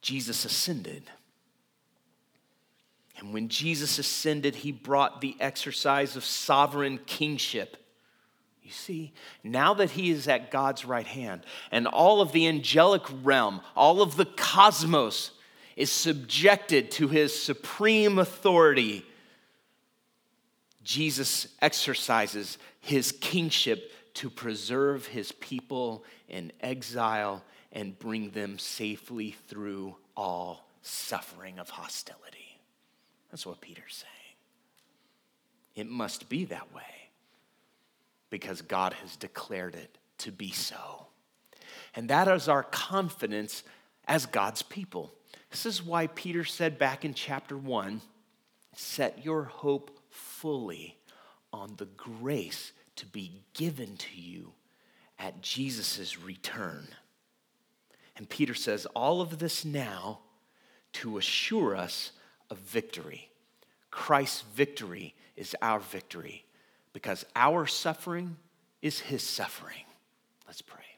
Jesus 0.00 0.44
ascended. 0.44 1.02
And 3.18 3.34
when 3.34 3.48
Jesus 3.48 3.98
ascended, 3.98 4.54
he 4.54 4.70
brought 4.70 5.20
the 5.20 5.36
exercise 5.40 6.14
of 6.14 6.24
sovereign 6.24 6.98
kingship 7.06 7.78
you 8.66 8.72
see, 8.72 9.12
now 9.44 9.74
that 9.74 9.92
he 9.92 10.10
is 10.10 10.26
at 10.26 10.50
God's 10.50 10.84
right 10.84 11.06
hand 11.06 11.42
and 11.70 11.86
all 11.86 12.20
of 12.20 12.32
the 12.32 12.48
angelic 12.48 13.04
realm, 13.22 13.60
all 13.76 14.02
of 14.02 14.16
the 14.16 14.24
cosmos 14.24 15.30
is 15.76 15.90
subjected 15.90 16.90
to 16.90 17.06
his 17.06 17.40
supreme 17.40 18.18
authority, 18.18 19.04
Jesus 20.82 21.46
exercises 21.62 22.58
his 22.80 23.12
kingship 23.12 23.92
to 24.14 24.28
preserve 24.28 25.06
his 25.06 25.30
people 25.30 26.04
in 26.28 26.50
exile 26.60 27.44
and 27.70 27.96
bring 27.96 28.30
them 28.30 28.58
safely 28.58 29.36
through 29.46 29.94
all 30.16 30.66
suffering 30.82 31.60
of 31.60 31.70
hostility. 31.70 32.58
That's 33.30 33.46
what 33.46 33.60
Peter's 33.60 34.04
saying. 34.04 34.12
It 35.76 35.86
must 35.88 36.28
be 36.28 36.46
that 36.46 36.74
way 36.74 37.05
because 38.30 38.62
God 38.62 38.92
has 38.94 39.16
declared 39.16 39.74
it 39.74 39.98
to 40.18 40.32
be 40.32 40.50
so. 40.50 41.06
And 41.94 42.10
that 42.10 42.28
is 42.28 42.48
our 42.48 42.62
confidence 42.62 43.62
as 44.06 44.26
God's 44.26 44.62
people. 44.62 45.12
This 45.50 45.66
is 45.66 45.82
why 45.82 46.08
Peter 46.08 46.44
said 46.44 46.78
back 46.78 47.04
in 47.04 47.14
chapter 47.14 47.56
1 47.56 48.00
set 48.74 49.24
your 49.24 49.44
hope 49.44 49.98
fully 50.10 50.98
on 51.52 51.74
the 51.76 51.86
grace 51.86 52.72
to 52.96 53.06
be 53.06 53.42
given 53.54 53.96
to 53.96 54.20
you 54.20 54.52
at 55.18 55.40
Jesus' 55.40 56.18
return. 56.18 56.86
And 58.16 58.28
Peter 58.28 58.54
says 58.54 58.86
all 58.94 59.20
of 59.20 59.38
this 59.38 59.64
now 59.64 60.20
to 60.94 61.18
assure 61.18 61.76
us 61.76 62.12
of 62.50 62.58
victory. 62.58 63.30
Christ's 63.90 64.42
victory 64.54 65.14
is 65.36 65.54
our 65.60 65.80
victory 65.80 66.45
because 66.96 67.26
our 67.36 67.66
suffering 67.66 68.38
is 68.80 68.98
his 68.98 69.22
suffering. 69.22 69.84
Let's 70.46 70.62
pray. 70.62 70.95